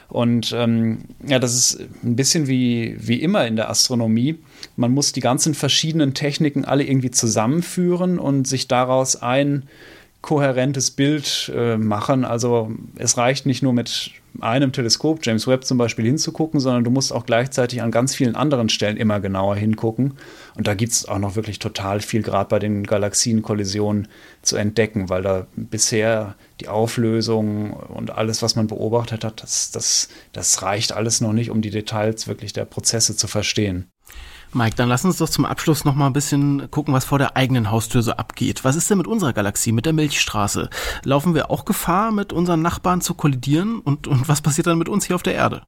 Und 0.08 0.52
ähm, 0.52 0.98
ja, 1.24 1.38
das 1.38 1.54
ist 1.54 1.80
ein 2.02 2.16
bisschen 2.16 2.48
wie, 2.48 2.96
wie 2.98 3.22
immer 3.22 3.46
in 3.46 3.54
der 3.54 3.70
Astronomie. 3.70 4.40
Man 4.74 4.90
muss 4.90 5.12
die 5.12 5.20
ganzen 5.20 5.54
verschiedenen 5.54 6.12
Techniken 6.12 6.64
alle 6.64 6.82
irgendwie 6.82 7.12
zusammenführen 7.12 8.18
und 8.18 8.48
sich 8.48 8.66
daraus 8.66 9.14
ein 9.14 9.62
kohärentes 10.24 10.90
Bild 10.90 11.52
äh, 11.54 11.76
machen. 11.76 12.24
Also 12.24 12.72
es 12.96 13.18
reicht 13.18 13.44
nicht 13.44 13.62
nur 13.62 13.74
mit 13.74 14.10
einem 14.40 14.72
Teleskop, 14.72 15.18
James 15.22 15.46
Webb 15.46 15.66
zum 15.66 15.76
Beispiel, 15.76 16.06
hinzugucken, 16.06 16.60
sondern 16.60 16.82
du 16.82 16.90
musst 16.90 17.12
auch 17.12 17.26
gleichzeitig 17.26 17.82
an 17.82 17.90
ganz 17.90 18.14
vielen 18.14 18.34
anderen 18.34 18.70
Stellen 18.70 18.96
immer 18.96 19.20
genauer 19.20 19.54
hingucken. 19.54 20.14
Und 20.56 20.66
da 20.66 20.72
gibt 20.72 20.92
es 20.92 21.06
auch 21.06 21.18
noch 21.18 21.36
wirklich 21.36 21.58
total 21.58 22.00
viel, 22.00 22.22
gerade 22.22 22.48
bei 22.48 22.58
den 22.58 22.84
Galaxienkollisionen 22.84 24.08
zu 24.40 24.56
entdecken, 24.56 25.10
weil 25.10 25.20
da 25.20 25.46
bisher 25.56 26.36
die 26.62 26.68
Auflösung 26.68 27.74
und 27.74 28.10
alles, 28.10 28.40
was 28.40 28.56
man 28.56 28.66
beobachtet 28.66 29.24
hat, 29.24 29.42
das, 29.42 29.72
das, 29.72 30.08
das 30.32 30.62
reicht 30.62 30.92
alles 30.92 31.20
noch 31.20 31.34
nicht, 31.34 31.50
um 31.50 31.60
die 31.60 31.70
Details 31.70 32.26
wirklich 32.26 32.54
der 32.54 32.64
Prozesse 32.64 33.14
zu 33.14 33.28
verstehen. 33.28 33.90
Mike, 34.54 34.76
dann 34.76 34.88
lass 34.88 35.04
uns 35.04 35.18
doch 35.18 35.28
zum 35.28 35.44
Abschluss 35.44 35.84
noch 35.84 35.94
mal 35.94 36.06
ein 36.06 36.12
bisschen 36.12 36.70
gucken, 36.70 36.94
was 36.94 37.04
vor 37.04 37.18
der 37.18 37.36
eigenen 37.36 37.70
Haustür 37.70 38.02
so 38.02 38.12
abgeht. 38.12 38.64
Was 38.64 38.76
ist 38.76 38.88
denn 38.88 38.98
mit 38.98 39.06
unserer 39.06 39.32
Galaxie, 39.32 39.72
mit 39.72 39.86
der 39.86 39.92
Milchstraße? 39.92 40.70
Laufen 41.02 41.34
wir 41.34 41.50
auch 41.50 41.64
Gefahr, 41.64 42.12
mit 42.12 42.32
unseren 42.32 42.62
Nachbarn 42.62 43.00
zu 43.00 43.14
kollidieren? 43.14 43.80
Und, 43.80 44.06
und 44.06 44.28
was 44.28 44.42
passiert 44.42 44.66
dann 44.66 44.78
mit 44.78 44.88
uns 44.88 45.06
hier 45.06 45.16
auf 45.16 45.22
der 45.22 45.34
Erde? 45.34 45.62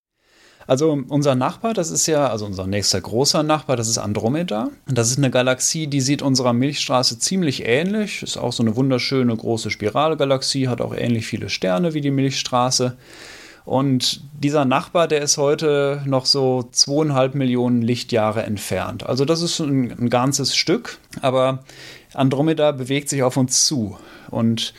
Also 0.66 0.98
unser 1.08 1.36
Nachbar, 1.36 1.74
das 1.74 1.90
ist 1.90 2.06
ja, 2.06 2.28
also 2.28 2.44
unser 2.44 2.66
nächster 2.66 3.00
großer 3.00 3.42
Nachbar, 3.42 3.76
das 3.76 3.88
ist 3.88 3.98
Andromeda. 3.98 4.70
Das 4.86 5.10
ist 5.10 5.18
eine 5.18 5.30
Galaxie, 5.30 5.86
die 5.86 6.00
sieht 6.00 6.22
unserer 6.22 6.52
Milchstraße 6.52 7.18
ziemlich 7.18 7.66
ähnlich. 7.66 8.22
Ist 8.22 8.36
auch 8.36 8.52
so 8.52 8.62
eine 8.62 8.74
wunderschöne 8.74 9.36
große 9.36 9.70
Spiralgalaxie, 9.70 10.68
hat 10.68 10.80
auch 10.80 10.94
ähnlich 10.94 11.26
viele 11.26 11.50
Sterne 11.50 11.94
wie 11.94 12.00
die 12.00 12.10
Milchstraße. 12.10 12.96
Und 13.66 14.22
dieser 14.40 14.64
Nachbar, 14.64 15.08
der 15.08 15.22
ist 15.22 15.38
heute 15.38 16.00
noch 16.06 16.24
so 16.24 16.68
zweieinhalb 16.70 17.34
Millionen 17.34 17.82
Lichtjahre 17.82 18.44
entfernt. 18.44 19.04
Also 19.04 19.24
das 19.24 19.42
ist 19.42 19.58
ein, 19.58 19.90
ein 19.90 20.08
ganzes 20.08 20.54
Stück, 20.54 20.98
aber 21.20 21.64
Andromeda 22.14 22.70
bewegt 22.70 23.08
sich 23.08 23.24
auf 23.24 23.36
uns 23.36 23.66
zu. 23.66 23.98
Und 24.30 24.72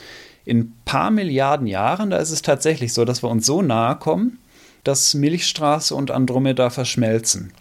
in 0.46 0.60
ein 0.60 0.74
paar 0.86 1.12
Milliarden 1.12 1.68
Jahren, 1.68 2.12
da 2.12 2.18
ist 2.18 2.32
es 2.32 2.42
tatsächlich 2.42 2.94
so, 2.94 3.04
dass 3.04 3.22
wir 3.22 3.30
uns 3.30 3.46
so 3.46 3.62
nahe 3.62 3.98
kommen, 3.98 4.40
dass 4.86 5.14
Milchstraße 5.14 5.94
und 5.94 6.10
Andromeda 6.10 6.70
verschmelzen. 6.70 7.52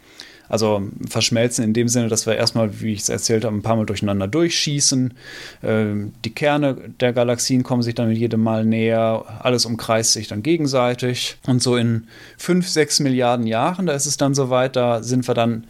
Also 0.48 0.82
verschmelzen 1.08 1.64
in 1.64 1.72
dem 1.72 1.88
Sinne, 1.88 2.08
dass 2.08 2.26
wir 2.26 2.36
erstmal, 2.36 2.80
wie 2.80 2.92
ich 2.92 3.00
es 3.00 3.08
erzählt 3.08 3.44
habe, 3.44 3.56
ein 3.56 3.62
paar 3.62 3.76
Mal 3.76 3.86
durcheinander 3.86 4.28
durchschießen. 4.28 5.14
Ähm, 5.62 6.12
die 6.24 6.34
Kerne 6.34 6.76
der 7.00 7.12
Galaxien 7.12 7.62
kommen 7.62 7.82
sich 7.82 7.94
dann 7.94 8.10
jedem 8.12 8.42
Mal 8.42 8.64
näher. 8.64 9.24
Alles 9.40 9.66
umkreist 9.66 10.12
sich 10.12 10.28
dann 10.28 10.42
gegenseitig. 10.42 11.36
Und 11.46 11.62
so 11.62 11.76
in 11.76 12.06
fünf, 12.38 12.68
sechs 12.68 13.00
Milliarden 13.00 13.46
Jahren, 13.46 13.86
da 13.86 13.94
ist 13.94 14.06
es 14.06 14.16
dann 14.16 14.34
soweit, 14.34 14.76
da 14.76 15.02
sind 15.02 15.26
wir 15.26 15.34
dann 15.34 15.64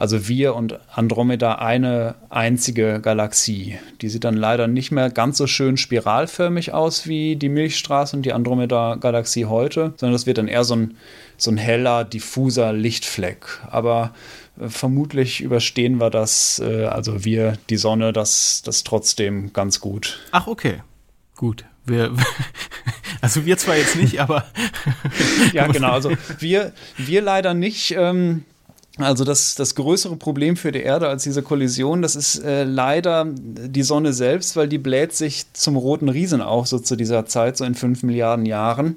also 0.00 0.28
wir 0.28 0.54
und 0.54 0.80
Andromeda 0.90 1.56
eine 1.56 2.14
einzige 2.30 3.02
Galaxie. 3.02 3.78
Die 4.00 4.08
sieht 4.08 4.24
dann 4.24 4.34
leider 4.34 4.66
nicht 4.66 4.90
mehr 4.92 5.10
ganz 5.10 5.36
so 5.36 5.46
schön 5.46 5.76
spiralförmig 5.76 6.72
aus 6.72 7.06
wie 7.06 7.36
die 7.36 7.50
Milchstraße 7.50 8.16
und 8.16 8.22
die 8.22 8.32
Andromeda-Galaxie 8.32 9.44
heute, 9.44 9.92
sondern 9.98 10.14
das 10.14 10.24
wird 10.24 10.38
dann 10.38 10.48
eher 10.48 10.64
so 10.64 10.74
ein, 10.74 10.96
so 11.36 11.50
ein 11.50 11.58
heller, 11.58 12.04
diffuser 12.04 12.72
Lichtfleck. 12.72 13.44
Aber 13.70 14.14
äh, 14.58 14.70
vermutlich 14.70 15.42
überstehen 15.42 16.00
wir 16.00 16.08
das, 16.08 16.62
äh, 16.64 16.86
also 16.86 17.26
wir, 17.26 17.58
die 17.68 17.76
Sonne, 17.76 18.14
das, 18.14 18.62
das 18.64 18.84
trotzdem 18.84 19.52
ganz 19.52 19.80
gut. 19.80 20.20
Ach, 20.30 20.46
okay. 20.46 20.80
Gut. 21.36 21.66
Wir, 21.84 22.14
also 23.20 23.44
wir 23.44 23.58
zwar 23.58 23.76
jetzt 23.76 23.96
nicht, 23.96 24.18
aber. 24.18 24.46
ja, 25.52 25.66
genau. 25.70 25.92
Also 25.92 26.12
wir, 26.38 26.72
wir 26.96 27.20
leider 27.20 27.52
nicht. 27.52 27.94
Ähm, 27.98 28.44
also 28.96 29.24
das, 29.24 29.54
das 29.54 29.74
größere 29.74 30.16
Problem 30.16 30.56
für 30.56 30.72
die 30.72 30.82
Erde 30.82 31.08
als 31.08 31.22
diese 31.22 31.42
Kollision, 31.42 32.02
das 32.02 32.16
ist 32.16 32.42
äh, 32.44 32.64
leider 32.64 33.26
die 33.26 33.82
Sonne 33.82 34.12
selbst, 34.12 34.56
weil 34.56 34.68
die 34.68 34.78
bläht 34.78 35.14
sich 35.14 35.52
zum 35.52 35.76
roten 35.76 36.08
Riesen 36.08 36.42
auf, 36.42 36.66
so 36.66 36.78
zu 36.78 36.96
dieser 36.96 37.26
Zeit, 37.26 37.56
so 37.56 37.64
in 37.64 37.74
fünf 37.74 38.02
Milliarden 38.02 38.46
Jahren 38.46 38.96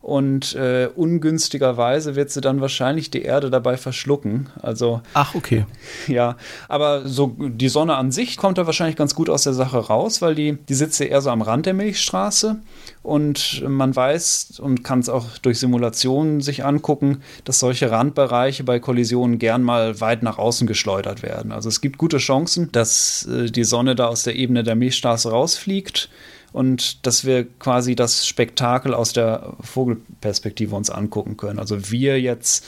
und 0.00 0.54
äh, 0.54 0.88
ungünstigerweise 0.94 2.14
wird 2.14 2.30
sie 2.30 2.40
dann 2.40 2.60
wahrscheinlich 2.60 3.10
die 3.10 3.22
Erde 3.22 3.50
dabei 3.50 3.76
verschlucken. 3.76 4.48
Also 4.62 5.02
ach 5.12 5.34
okay, 5.34 5.66
ja, 6.06 6.36
aber 6.68 7.06
so 7.06 7.34
die 7.38 7.68
Sonne 7.68 7.96
an 7.96 8.12
sich 8.12 8.36
kommt 8.36 8.58
da 8.58 8.66
wahrscheinlich 8.66 8.96
ganz 8.96 9.14
gut 9.14 9.28
aus 9.28 9.42
der 9.42 9.54
Sache 9.54 9.78
raus, 9.78 10.22
weil 10.22 10.34
die 10.34 10.56
die 10.68 10.74
sitzt 10.74 11.00
ja 11.00 11.06
eher 11.06 11.20
so 11.20 11.30
am 11.30 11.42
Rand 11.42 11.66
der 11.66 11.74
Milchstraße 11.74 12.56
und 13.02 13.64
man 13.66 13.94
weiß 13.94 14.60
und 14.60 14.84
kann 14.84 15.00
es 15.00 15.08
auch 15.08 15.38
durch 15.38 15.58
Simulationen 15.58 16.40
sich 16.42 16.64
angucken, 16.64 17.22
dass 17.44 17.58
solche 17.58 17.90
Randbereiche 17.90 18.62
bei 18.62 18.78
Kollisionen 18.78 19.38
gern 19.38 19.62
mal 19.64 20.00
weit 20.00 20.22
nach 20.22 20.38
außen 20.38 20.66
geschleudert 20.68 21.22
werden. 21.22 21.50
Also 21.50 21.68
es 21.68 21.80
gibt 21.80 21.98
gute 21.98 22.18
Chancen, 22.18 22.70
dass 22.70 23.26
äh, 23.26 23.50
die 23.50 23.64
Sonne 23.64 23.96
da 23.96 24.06
aus 24.06 24.22
der 24.22 24.36
Ebene 24.36 24.62
der 24.62 24.76
Milchstraße 24.76 25.30
rausfliegt 25.30 26.08
und 26.52 27.06
dass 27.06 27.24
wir 27.24 27.44
quasi 27.44 27.94
das 27.94 28.26
Spektakel 28.26 28.94
aus 28.94 29.12
der 29.12 29.54
Vogelperspektive 29.60 30.74
uns 30.74 30.90
angucken 30.90 31.36
können. 31.36 31.58
Also 31.58 31.90
wir 31.90 32.20
jetzt, 32.20 32.64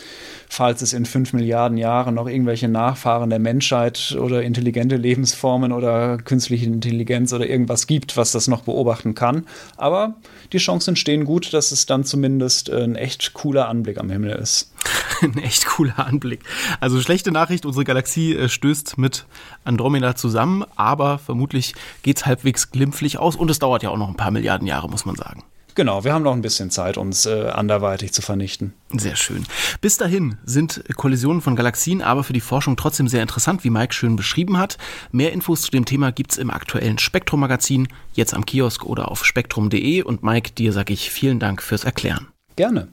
falls 0.48 0.82
es 0.82 0.92
in 0.92 1.06
fünf 1.06 1.32
Milliarden 1.32 1.78
Jahren 1.78 2.14
noch 2.14 2.28
irgendwelche 2.28 2.68
Nachfahren 2.68 3.30
der 3.30 3.38
Menschheit 3.38 4.16
oder 4.20 4.42
intelligente 4.42 4.96
Lebensformen 4.96 5.72
oder 5.72 6.18
künstliche 6.18 6.66
Intelligenz 6.66 7.32
oder 7.32 7.48
irgendwas 7.48 7.86
gibt, 7.86 8.16
was 8.16 8.32
das 8.32 8.48
noch 8.48 8.62
beobachten 8.62 9.14
kann. 9.14 9.46
Aber 9.76 10.14
die 10.52 10.58
Chancen 10.58 10.96
stehen 10.96 11.24
gut, 11.24 11.52
dass 11.52 11.72
es 11.72 11.86
dann 11.86 12.04
zumindest 12.04 12.70
ein 12.70 12.96
echt 12.96 13.32
cooler 13.32 13.68
Anblick 13.68 13.98
am 13.98 14.10
Himmel 14.10 14.32
ist. 14.32 14.72
ein 15.22 15.38
echt 15.38 15.66
cooler 15.66 15.98
Anblick. 15.98 16.40
Also 16.80 17.00
schlechte 17.00 17.32
Nachricht, 17.32 17.66
unsere 17.66 17.84
Galaxie 17.84 18.34
äh, 18.34 18.48
stößt 18.48 18.98
mit 18.98 19.26
Andromeda 19.64 20.14
zusammen, 20.16 20.64
aber 20.76 21.18
vermutlich 21.18 21.74
geht 22.02 22.18
es 22.18 22.26
halbwegs 22.26 22.70
glimpflich 22.70 23.18
aus 23.18 23.36
und 23.36 23.50
es 23.50 23.58
dauert 23.58 23.82
ja 23.82 23.90
auch 23.90 23.98
noch 23.98 24.08
ein 24.08 24.16
paar 24.16 24.30
Milliarden 24.30 24.66
Jahre, 24.66 24.88
muss 24.88 25.04
man 25.04 25.16
sagen. 25.16 25.42
Genau, 25.74 26.04
wir 26.04 26.12
haben 26.12 26.24
noch 26.24 26.32
ein 26.32 26.42
bisschen 26.42 26.70
Zeit, 26.70 26.98
uns 26.98 27.26
äh, 27.26 27.48
anderweitig 27.48 28.12
zu 28.12 28.22
vernichten. 28.22 28.74
Sehr 28.92 29.16
schön. 29.16 29.46
Bis 29.80 29.96
dahin 29.96 30.36
sind 30.44 30.82
Kollisionen 30.96 31.40
von 31.40 31.56
Galaxien 31.56 32.02
aber 32.02 32.24
für 32.24 32.32
die 32.32 32.40
Forschung 32.40 32.76
trotzdem 32.76 33.08
sehr 33.08 33.22
interessant, 33.22 33.62
wie 33.64 33.70
Mike 33.70 33.94
schön 33.94 34.16
beschrieben 34.16 34.58
hat. 34.58 34.78
Mehr 35.12 35.32
Infos 35.32 35.62
zu 35.62 35.70
dem 35.70 35.84
Thema 35.84 36.12
gibt 36.12 36.32
es 36.32 36.38
im 36.38 36.50
aktuellen 36.50 36.98
Spektrum-Magazin, 36.98 37.88
jetzt 38.14 38.34
am 38.34 38.44
Kiosk 38.44 38.84
oder 38.84 39.10
auf 39.10 39.24
spektrum.de. 39.24 40.02
Und 40.02 40.22
Mike, 40.22 40.52
dir 40.52 40.72
sage 40.72 40.92
ich 40.92 41.10
vielen 41.10 41.38
Dank 41.38 41.62
fürs 41.62 41.84
Erklären. 41.84 42.26
Gerne. 42.56 42.88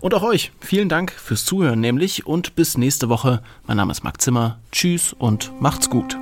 Und 0.00 0.14
auch 0.14 0.22
euch 0.22 0.52
vielen 0.60 0.88
Dank 0.88 1.12
fürs 1.12 1.44
Zuhören 1.44 1.80
nämlich 1.80 2.26
und 2.26 2.54
bis 2.54 2.78
nächste 2.78 3.08
Woche. 3.08 3.42
Mein 3.66 3.76
Name 3.76 3.92
ist 3.92 4.04
Marc 4.04 4.20
Zimmer. 4.20 4.58
Tschüss 4.72 5.12
und 5.12 5.52
macht's 5.60 5.90
gut. 5.90 6.16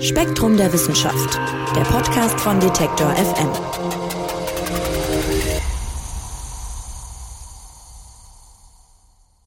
Spektrum 0.00 0.56
der 0.56 0.72
Wissenschaft, 0.72 1.38
der 1.74 1.82
Podcast 1.82 2.38
von 2.40 2.60
Detektor 2.60 3.10
FM. 3.12 4.05